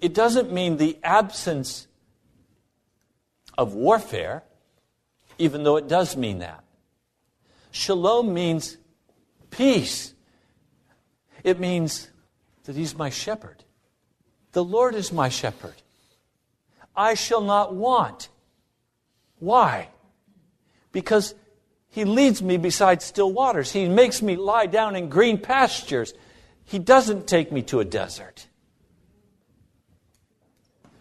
it 0.00 0.14
doesn't 0.14 0.52
mean 0.52 0.76
the 0.76 0.98
absence 1.02 1.88
of 3.56 3.74
warfare, 3.74 4.44
even 5.38 5.64
though 5.64 5.76
it 5.76 5.88
does 5.88 6.16
mean 6.16 6.38
that. 6.38 6.62
Shalom 7.70 8.32
means 8.32 8.76
peace. 9.50 10.14
It 11.42 11.58
means 11.58 12.08
that 12.64 12.76
He's 12.76 12.94
my 12.94 13.10
shepherd. 13.10 13.64
The 14.52 14.64
Lord 14.64 14.94
is 14.94 15.12
my 15.12 15.28
shepherd. 15.28 15.74
I 16.98 17.14
shall 17.14 17.40
not 17.40 17.74
want. 17.74 18.28
Why? 19.38 19.88
Because 20.90 21.34
He 21.90 22.04
leads 22.04 22.42
me 22.42 22.56
beside 22.56 23.02
still 23.02 23.32
waters. 23.32 23.72
He 23.72 23.88
makes 23.88 24.20
me 24.20 24.36
lie 24.36 24.66
down 24.66 24.96
in 24.96 25.08
green 25.08 25.38
pastures. 25.38 26.12
He 26.64 26.78
doesn't 26.78 27.26
take 27.26 27.50
me 27.50 27.62
to 27.62 27.80
a 27.80 27.84
desert. 27.84 28.46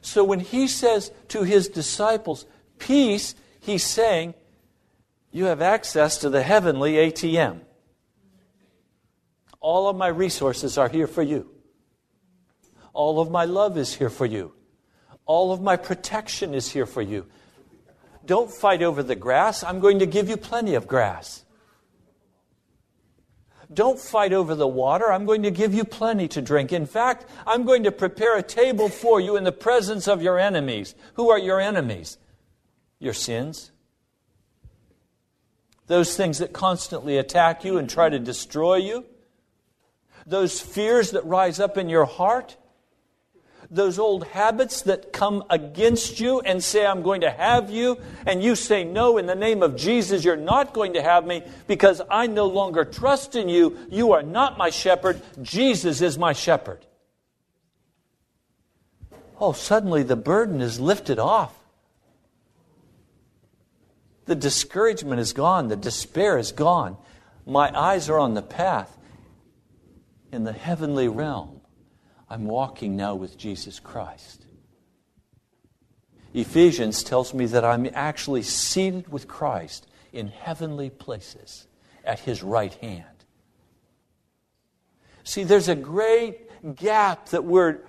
So 0.01 0.23
when 0.23 0.39
he 0.39 0.67
says 0.67 1.11
to 1.27 1.43
his 1.43 1.67
disciples, 1.67 2.45
peace, 2.79 3.35
he's 3.59 3.83
saying, 3.83 4.35
you 5.31 5.45
have 5.45 5.61
access 5.61 6.17
to 6.19 6.29
the 6.29 6.41
heavenly 6.41 6.93
ATM. 6.93 7.59
All 9.59 9.89
of 9.89 9.97
my 9.97 10.07
resources 10.07 10.77
are 10.77 10.87
here 10.87 11.07
for 11.07 11.21
you. 11.21 11.51
All 12.93 13.19
of 13.19 13.29
my 13.29 13.43
love 13.43 13.77
is 13.77 13.93
here 13.93 14.09
for 14.09 14.25
you. 14.25 14.53
All 15.27 15.51
of 15.51 15.61
my 15.61 15.75
protection 15.75 16.53
is 16.53 16.71
here 16.71 16.85
for 16.85 17.01
you. 17.01 17.27
Don't 18.25 18.51
fight 18.51 18.81
over 18.81 19.03
the 19.03 19.15
grass. 19.15 19.63
I'm 19.63 19.79
going 19.79 19.99
to 19.99 20.05
give 20.05 20.29
you 20.29 20.37
plenty 20.37 20.73
of 20.73 20.87
grass. 20.87 21.45
Don't 23.73 23.99
fight 23.99 24.31
over 24.31 24.55
the 24.55 24.67
water. 24.67 25.11
I'm 25.11 25.25
going 25.25 25.43
to 25.43 25.51
give 25.51 25.73
you 25.73 25.83
plenty 25.83 26.27
to 26.29 26.41
drink. 26.41 26.71
In 26.71 26.85
fact, 26.85 27.25
I'm 27.45 27.65
going 27.65 27.83
to 27.83 27.91
prepare 27.91 28.37
a 28.37 28.43
table 28.43 28.87
for 28.87 29.19
you 29.19 29.35
in 29.35 29.43
the 29.43 29.51
presence 29.51 30.07
of 30.07 30.21
your 30.21 30.39
enemies. 30.39 30.95
Who 31.15 31.29
are 31.29 31.39
your 31.39 31.59
enemies? 31.59 32.17
Your 32.99 33.13
sins. 33.13 33.71
Those 35.87 36.15
things 36.15 36.39
that 36.39 36.53
constantly 36.53 37.17
attack 37.17 37.65
you 37.65 37.77
and 37.77 37.89
try 37.89 38.09
to 38.09 38.19
destroy 38.19 38.77
you. 38.77 39.05
Those 40.25 40.59
fears 40.59 41.11
that 41.11 41.25
rise 41.25 41.59
up 41.59 41.77
in 41.77 41.89
your 41.89 42.05
heart. 42.05 42.57
Those 43.69 43.99
old 43.99 44.25
habits 44.27 44.83
that 44.83 45.11
come 45.11 45.43
against 45.49 46.19
you 46.19 46.39
and 46.39 46.63
say, 46.63 46.85
I'm 46.85 47.01
going 47.01 47.21
to 47.21 47.31
have 47.31 47.69
you, 47.69 47.99
and 48.25 48.41
you 48.41 48.55
say, 48.55 48.83
No, 48.83 49.17
in 49.17 49.25
the 49.25 49.35
name 49.35 49.61
of 49.61 49.75
Jesus, 49.75 50.23
you're 50.23 50.35
not 50.35 50.73
going 50.73 50.93
to 50.93 51.01
have 51.01 51.25
me 51.25 51.43
because 51.67 52.01
I 52.09 52.27
no 52.27 52.45
longer 52.45 52.85
trust 52.85 53.35
in 53.35 53.49
you. 53.49 53.77
You 53.89 54.13
are 54.13 54.23
not 54.23 54.57
my 54.57 54.69
shepherd. 54.69 55.21
Jesus 55.41 56.01
is 56.01 56.17
my 56.17 56.33
shepherd. 56.33 56.85
Oh, 59.39 59.53
suddenly 59.53 60.03
the 60.03 60.15
burden 60.15 60.61
is 60.61 60.79
lifted 60.79 61.19
off. 61.19 61.53
The 64.25 64.35
discouragement 64.35 65.19
is 65.21 65.33
gone, 65.33 65.67
the 65.67 65.75
despair 65.75 66.37
is 66.37 66.51
gone. 66.51 66.97
My 67.45 67.71
eyes 67.77 68.09
are 68.09 68.19
on 68.19 68.33
the 68.33 68.41
path 68.41 68.97
in 70.31 70.43
the 70.43 70.51
heavenly 70.51 71.07
realm. 71.07 71.56
I'm 72.29 72.45
walking 72.45 72.95
now 72.95 73.15
with 73.15 73.37
Jesus 73.37 73.79
Christ. 73.79 74.45
Ephesians 76.33 77.03
tells 77.03 77.33
me 77.33 77.45
that 77.47 77.63
I'm 77.63 77.89
actually 77.93 78.43
seated 78.43 79.11
with 79.11 79.27
Christ 79.27 79.87
in 80.11 80.27
heavenly 80.27 80.89
places 80.89 81.67
at 82.03 82.19
his 82.19 82.43
right 82.43 82.73
hand. 82.75 83.05
See, 85.23 85.43
there's 85.43 85.67
a 85.67 85.75
great 85.75 86.75
gap 86.75 87.29
that 87.29 87.43
we're, 87.43 87.79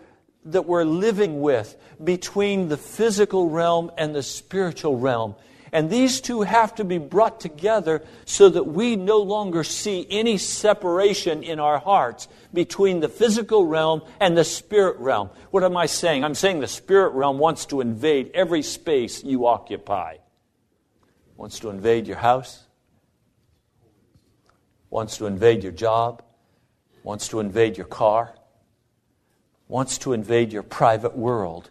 that 0.45 0.66
we're 0.66 0.84
living 0.84 1.41
with 1.41 1.76
between 2.03 2.68
the 2.68 2.76
physical 2.76 3.49
realm 3.49 3.91
and 3.97 4.14
the 4.14 4.22
spiritual 4.22 4.99
realm. 4.99 5.34
And 5.73 5.91
these 5.91 6.21
two 6.21 6.43
have 6.43 6.75
to 6.77 6.85
be 6.85 6.99
brought 6.99 7.41
together 7.41 8.03
so 8.25 8.49
that 8.49 8.64
we 8.64 8.97
no 8.97 9.19
longer 9.19 9.64
see 9.64 10.07
any 10.11 10.39
separation 10.39 11.43
in 11.43 11.61
our 11.61 11.79
hearts 11.79 12.29
between 12.53 13.01
the 13.01 13.09
physical 13.09 13.66
realm 13.66 14.03
and 14.21 14.37
the 14.37 14.45
spirit 14.45 14.99
realm. 14.99 15.31
What 15.51 15.64
am 15.64 15.77
I 15.77 15.87
saying? 15.87 16.25
I'm 16.25 16.35
saying 16.35 16.61
the 16.61 16.66
spirit 16.66 17.11
realm 17.11 17.39
wants 17.39 17.66
to 17.66 17.81
invade 17.81 18.31
every 18.35 18.62
space 18.62 19.23
you 19.23 19.47
occupy. 19.47 20.16
Wants 21.37 21.61
to 21.61 21.71
invade 21.71 22.07
your 22.07 22.16
house, 22.16 22.64
wants 24.91 25.19
to 25.19 25.27
invade 25.27 25.62
your 25.62 25.73
job, 25.73 26.23
wants 27.03 27.29
to 27.29 27.41
invade 27.41 27.77
your 27.77 27.87
car, 27.87 28.35
wants 29.69 29.99
to 29.99 30.12
invade 30.12 30.53
your 30.53 30.62
private 30.62 31.16
world 31.16 31.71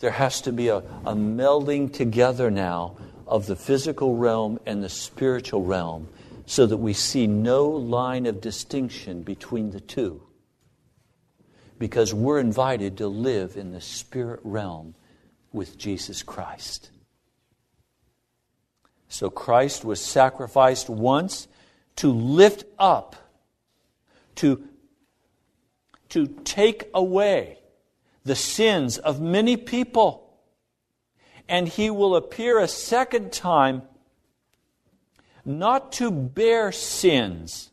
there 0.00 0.10
has 0.10 0.40
to 0.42 0.52
be 0.52 0.68
a, 0.68 0.78
a 0.78 1.14
melding 1.14 1.92
together 1.92 2.50
now 2.50 2.96
of 3.26 3.46
the 3.46 3.56
physical 3.56 4.16
realm 4.16 4.58
and 4.64 4.82
the 4.82 4.88
spiritual 4.88 5.62
realm 5.62 6.08
so 6.46 6.66
that 6.66 6.76
we 6.76 6.92
see 6.92 7.26
no 7.26 7.66
line 7.66 8.26
of 8.26 8.40
distinction 8.40 9.22
between 9.22 9.70
the 9.70 9.80
two. 9.80 10.22
Because 11.78 12.14
we're 12.14 12.40
invited 12.40 12.98
to 12.98 13.08
live 13.08 13.56
in 13.56 13.72
the 13.72 13.80
spirit 13.80 14.40
realm 14.42 14.94
with 15.52 15.76
Jesus 15.76 16.22
Christ. 16.22 16.90
So 19.08 19.30
Christ 19.30 19.84
was 19.84 20.00
sacrificed 20.00 20.88
once 20.88 21.48
to 21.96 22.10
lift 22.10 22.64
up, 22.78 23.16
to, 24.36 24.64
to 26.10 26.26
take 26.44 26.88
away 26.94 27.57
the 28.28 28.36
sins 28.36 28.98
of 28.98 29.20
many 29.20 29.56
people. 29.56 30.38
And 31.48 31.66
he 31.66 31.90
will 31.90 32.14
appear 32.14 32.60
a 32.60 32.68
second 32.68 33.32
time 33.32 33.82
not 35.44 35.92
to 35.92 36.10
bear 36.10 36.70
sins. 36.70 37.70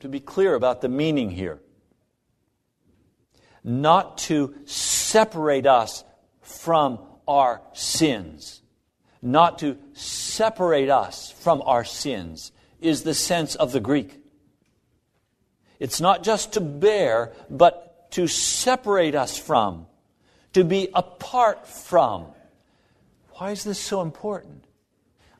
To 0.00 0.08
be 0.08 0.20
clear 0.20 0.54
about 0.54 0.82
the 0.82 0.88
meaning 0.88 1.30
here, 1.30 1.58
not 3.64 4.18
to 4.18 4.54
separate 4.66 5.66
us 5.66 6.04
from 6.42 6.98
our 7.26 7.62
sins. 7.72 8.62
Not 9.22 9.58
to 9.60 9.78
separate 9.94 10.90
us 10.90 11.30
from 11.30 11.62
our 11.62 11.82
sins 11.82 12.52
is 12.80 13.02
the 13.02 13.14
sense 13.14 13.54
of 13.54 13.72
the 13.72 13.80
Greek. 13.80 14.20
It's 15.78 16.00
not 16.00 16.22
just 16.22 16.52
to 16.52 16.60
bear, 16.60 17.32
but 17.50 17.85
to 18.10 18.26
separate 18.26 19.14
us 19.14 19.38
from, 19.38 19.86
to 20.52 20.64
be 20.64 20.88
apart 20.94 21.66
from. 21.66 22.26
Why 23.32 23.52
is 23.52 23.64
this 23.64 23.78
so 23.78 24.02
important? 24.02 24.64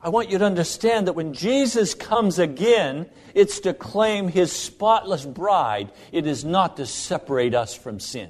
I 0.01 0.09
want 0.09 0.29
you 0.29 0.37
to 0.37 0.45
understand 0.45 1.07
that 1.07 1.13
when 1.13 1.33
Jesus 1.33 1.93
comes 1.93 2.39
again, 2.39 3.09
it's 3.33 3.59
to 3.61 3.73
claim 3.73 4.29
his 4.29 4.51
spotless 4.51 5.25
bride. 5.25 5.91
It 6.11 6.27
is 6.27 6.45
not 6.45 6.77
to 6.77 6.85
separate 6.85 7.55
us 7.55 7.75
from 7.75 7.99
sin. 7.99 8.29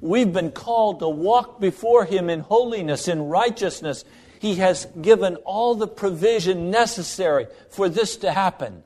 We've 0.00 0.32
been 0.32 0.52
called 0.52 1.00
to 1.00 1.08
walk 1.08 1.60
before 1.60 2.04
him 2.04 2.28
in 2.28 2.40
holiness, 2.40 3.08
in 3.08 3.22
righteousness. 3.22 4.04
He 4.38 4.56
has 4.56 4.86
given 5.00 5.36
all 5.36 5.74
the 5.74 5.88
provision 5.88 6.70
necessary 6.70 7.46
for 7.70 7.88
this 7.88 8.18
to 8.18 8.30
happen. 8.30 8.83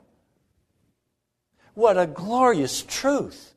What 1.79 1.97
a 1.97 2.07
glorious 2.07 2.83
truth. 2.83 3.53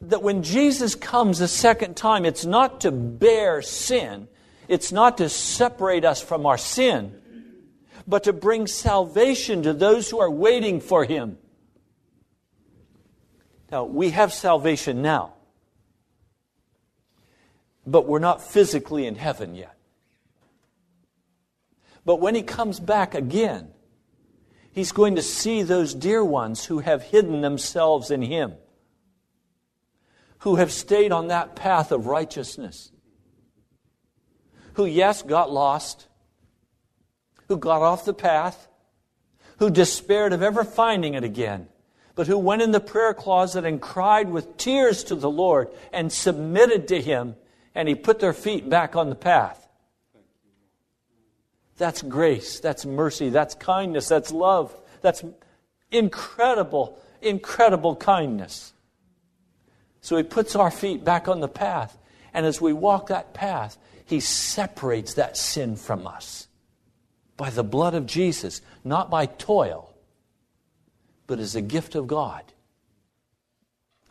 That 0.00 0.22
when 0.22 0.42
Jesus 0.42 0.94
comes 0.94 1.42
a 1.42 1.46
second 1.46 1.94
time, 1.94 2.24
it's 2.24 2.46
not 2.46 2.80
to 2.80 2.90
bear 2.90 3.60
sin, 3.60 4.28
it's 4.66 4.90
not 4.90 5.18
to 5.18 5.28
separate 5.28 6.06
us 6.06 6.22
from 6.22 6.46
our 6.46 6.56
sin, 6.56 7.20
but 8.06 8.24
to 8.24 8.32
bring 8.32 8.66
salvation 8.66 9.64
to 9.64 9.74
those 9.74 10.08
who 10.08 10.20
are 10.20 10.30
waiting 10.30 10.80
for 10.80 11.04
Him. 11.04 11.36
Now, 13.70 13.84
we 13.84 14.08
have 14.08 14.32
salvation 14.32 15.02
now, 15.02 15.34
but 17.86 18.06
we're 18.06 18.20
not 18.20 18.40
physically 18.40 19.06
in 19.06 19.16
heaven 19.16 19.54
yet. 19.54 19.76
But 22.06 22.22
when 22.22 22.34
He 22.34 22.42
comes 22.42 22.80
back 22.80 23.14
again, 23.14 23.72
He's 24.78 24.92
going 24.92 25.16
to 25.16 25.22
see 25.22 25.64
those 25.64 25.92
dear 25.92 26.24
ones 26.24 26.66
who 26.66 26.78
have 26.78 27.02
hidden 27.02 27.40
themselves 27.40 28.12
in 28.12 28.22
Him, 28.22 28.54
who 30.42 30.54
have 30.54 30.70
stayed 30.70 31.10
on 31.10 31.26
that 31.26 31.56
path 31.56 31.90
of 31.90 32.06
righteousness, 32.06 32.92
who, 34.74 34.86
yes, 34.86 35.22
got 35.22 35.50
lost, 35.50 36.06
who 37.48 37.56
got 37.56 37.82
off 37.82 38.04
the 38.04 38.14
path, 38.14 38.68
who 39.58 39.68
despaired 39.68 40.32
of 40.32 40.44
ever 40.44 40.62
finding 40.62 41.14
it 41.14 41.24
again, 41.24 41.66
but 42.14 42.28
who 42.28 42.38
went 42.38 42.62
in 42.62 42.70
the 42.70 42.78
prayer 42.78 43.14
closet 43.14 43.64
and 43.64 43.82
cried 43.82 44.30
with 44.30 44.56
tears 44.58 45.02
to 45.02 45.16
the 45.16 45.28
Lord 45.28 45.70
and 45.92 46.12
submitted 46.12 46.86
to 46.86 47.02
Him, 47.02 47.34
and 47.74 47.88
He 47.88 47.96
put 47.96 48.20
their 48.20 48.32
feet 48.32 48.70
back 48.70 48.94
on 48.94 49.08
the 49.08 49.16
path. 49.16 49.67
That's 51.78 52.02
grace. 52.02 52.60
That's 52.60 52.84
mercy. 52.84 53.30
That's 53.30 53.54
kindness. 53.54 54.08
That's 54.08 54.32
love. 54.32 54.76
That's 55.00 55.24
incredible, 55.90 56.98
incredible 57.22 57.96
kindness. 57.96 58.72
So 60.00 60.16
he 60.16 60.24
puts 60.24 60.56
our 60.56 60.70
feet 60.70 61.04
back 61.04 61.28
on 61.28 61.40
the 61.40 61.48
path. 61.48 61.96
And 62.34 62.44
as 62.44 62.60
we 62.60 62.72
walk 62.72 63.08
that 63.08 63.32
path, 63.32 63.78
he 64.04 64.20
separates 64.20 65.14
that 65.14 65.36
sin 65.36 65.76
from 65.76 66.06
us 66.06 66.48
by 67.36 67.50
the 67.50 67.64
blood 67.64 67.94
of 67.94 68.06
Jesus, 68.06 68.60
not 68.84 69.10
by 69.10 69.26
toil, 69.26 69.94
but 71.26 71.38
as 71.38 71.54
a 71.54 71.62
gift 71.62 71.94
of 71.94 72.06
God. 72.06 72.42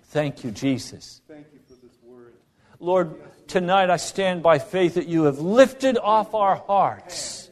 Thank 0.05 0.43
you, 0.43 0.51
Jesus. 0.51 1.22
Thank 1.28 1.47
you 1.51 1.59
for 1.68 1.74
this 1.86 1.97
word. 2.01 2.34
Lord, 2.80 3.15
tonight 3.47 3.89
I 3.89 3.97
stand 3.97 4.41
by 4.41 4.59
faith 4.59 4.93
that 4.93 5.07
you 5.07 5.24
have 5.24 5.39
lifted 5.39 5.97
off 5.97 6.34
our 6.34 6.55
hearts 6.55 7.46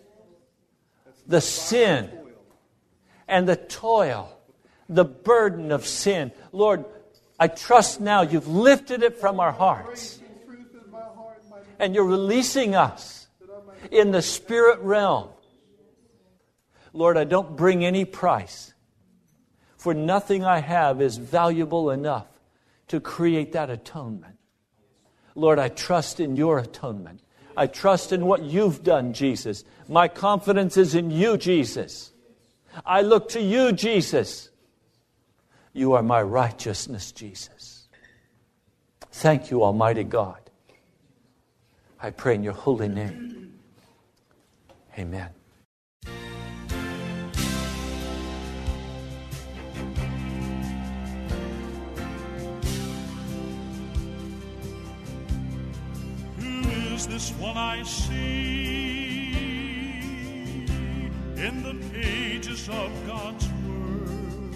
the 1.27 1.41
sin 1.41 2.09
and 3.27 3.47
the 3.47 3.55
toil, 3.55 4.37
the 4.87 5.05
burden 5.05 5.71
of 5.71 5.85
sin. 5.85 6.31
Lord, 6.51 6.85
I 7.39 7.47
trust 7.47 7.99
now 7.99 8.21
you've 8.21 8.47
lifted 8.47 9.03
it 9.03 9.17
from 9.19 9.39
our 9.39 9.51
hearts. 9.51 10.19
And 11.79 11.93
you're 11.93 12.05
releasing 12.05 12.75
us 12.75 13.27
in 13.91 14.11
the 14.11 14.21
spirit 14.21 14.79
realm. 14.79 15.29
Lord, 16.93 17.17
I 17.17 17.25
don't 17.25 17.57
bring 17.57 17.83
any 17.83 18.05
price, 18.05 18.73
for 19.75 19.93
nothing 19.93 20.45
I 20.45 20.59
have 20.59 21.01
is 21.01 21.17
valuable 21.17 21.91
enough 21.91 22.27
to 22.87 23.01
create 23.01 23.51
that 23.51 23.69
atonement. 23.69 24.37
Lord, 25.35 25.59
I 25.59 25.67
trust 25.67 26.21
in 26.21 26.37
your 26.37 26.59
atonement. 26.59 27.21
I 27.57 27.67
trust 27.67 28.11
in 28.11 28.25
what 28.25 28.43
you've 28.43 28.83
done, 28.83 29.13
Jesus. 29.13 29.63
My 29.87 30.07
confidence 30.07 30.77
is 30.77 30.95
in 30.95 31.11
you, 31.11 31.37
Jesus. 31.37 32.11
I 32.85 33.01
look 33.01 33.29
to 33.29 33.41
you, 33.41 33.71
Jesus. 33.71 34.49
You 35.73 35.93
are 35.93 36.03
my 36.03 36.21
righteousness, 36.21 37.11
Jesus. 37.11 37.87
Thank 39.11 39.51
you, 39.51 39.63
Almighty 39.63 40.03
God. 40.03 40.39
I 42.01 42.09
pray 42.11 42.35
in 42.35 42.43
your 42.43 42.53
holy 42.53 42.87
name. 42.87 43.53
Amen. 44.97 45.29
this 57.07 57.31
one 57.33 57.57
I 57.57 57.83
see 57.83 59.31
in 61.37 61.61
the 61.61 61.75
pages 61.93 62.67
of 62.69 62.91
God's 63.05 63.47
Word, 63.67 64.55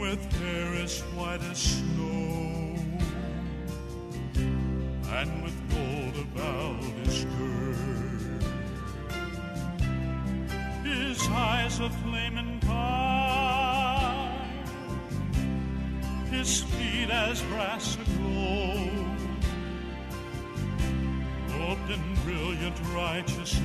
with 0.00 0.32
hair 0.40 0.74
as 0.82 1.00
white 1.16 1.42
as 1.50 1.58
snow, 1.58 2.76
and 5.10 5.42
with 5.42 5.56
gold 5.70 6.16
about 6.26 6.82
his 7.04 7.24
gird, 7.24 8.44
his 10.84 11.28
eyes 11.30 11.80
a 11.80 11.88
flaming 11.90 12.60
fire, 12.60 14.32
his 16.30 16.62
feet 16.62 17.10
as 17.10 17.40
brass 17.42 17.96
aglow 17.96 18.97
in 21.90 22.14
brilliant 22.24 22.76
righteousness. 22.94 23.62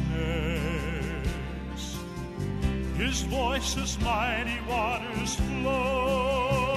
His 2.97 3.21
voice 3.21 3.77
as 3.77 3.99
mighty 4.01 4.59
waters 4.67 5.35
flow. 5.35 6.72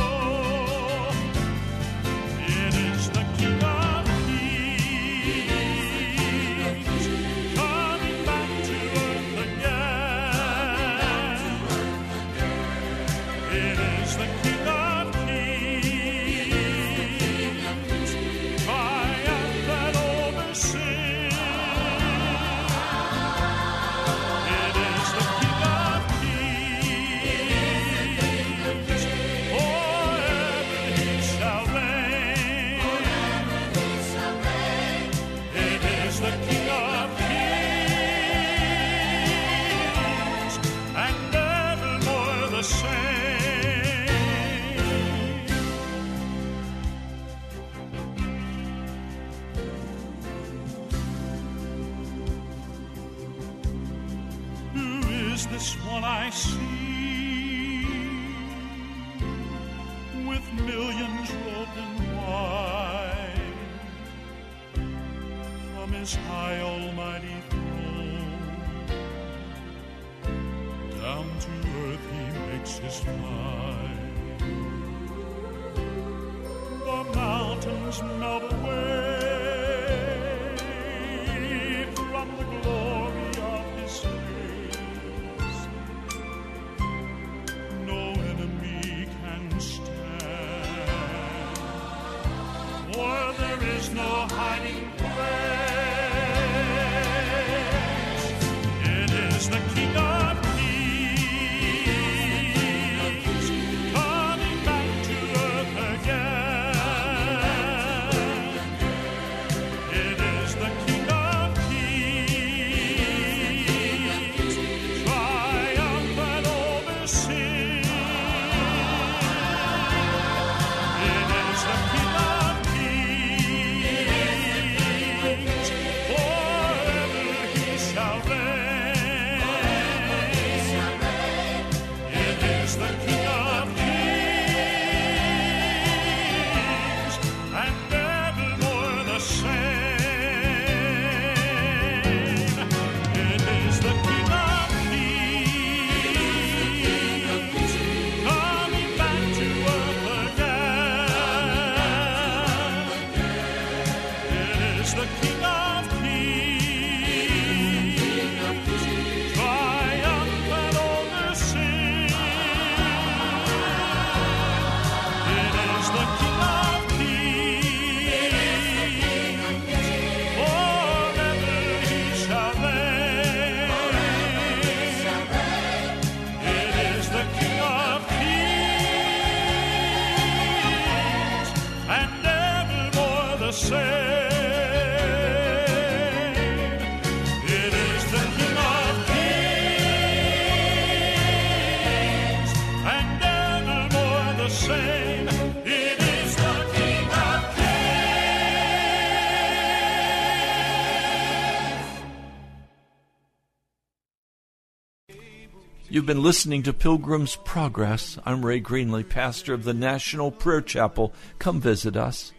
You've 205.89 206.05
been 206.05 206.23
listening 206.23 206.65
to 206.65 206.73
Pilgrim's 206.73 207.37
Progress. 207.37 208.19
I'm 208.27 208.45
Ray 208.45 208.61
Greenley, 208.61 209.09
pastor 209.09 209.55
of 209.55 209.63
the 209.63 209.73
National 209.73 210.33
Prayer 210.33 210.61
Chapel. 210.61 211.15
Come 211.39 211.61
visit 211.61 211.97
us. 211.97 212.33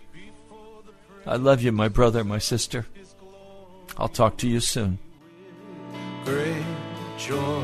I 1.25 1.37
love 1.37 1.61
you, 1.61 1.71
my 1.71 1.87
brother, 1.87 2.25
my 2.25 2.39
sister. 2.39 2.87
I'll 3.97 4.09
talk 4.09 4.37
to 4.39 4.49
you 4.49 4.59
soon. 4.59 4.99
Great 6.25 6.65
joy. 7.17 7.63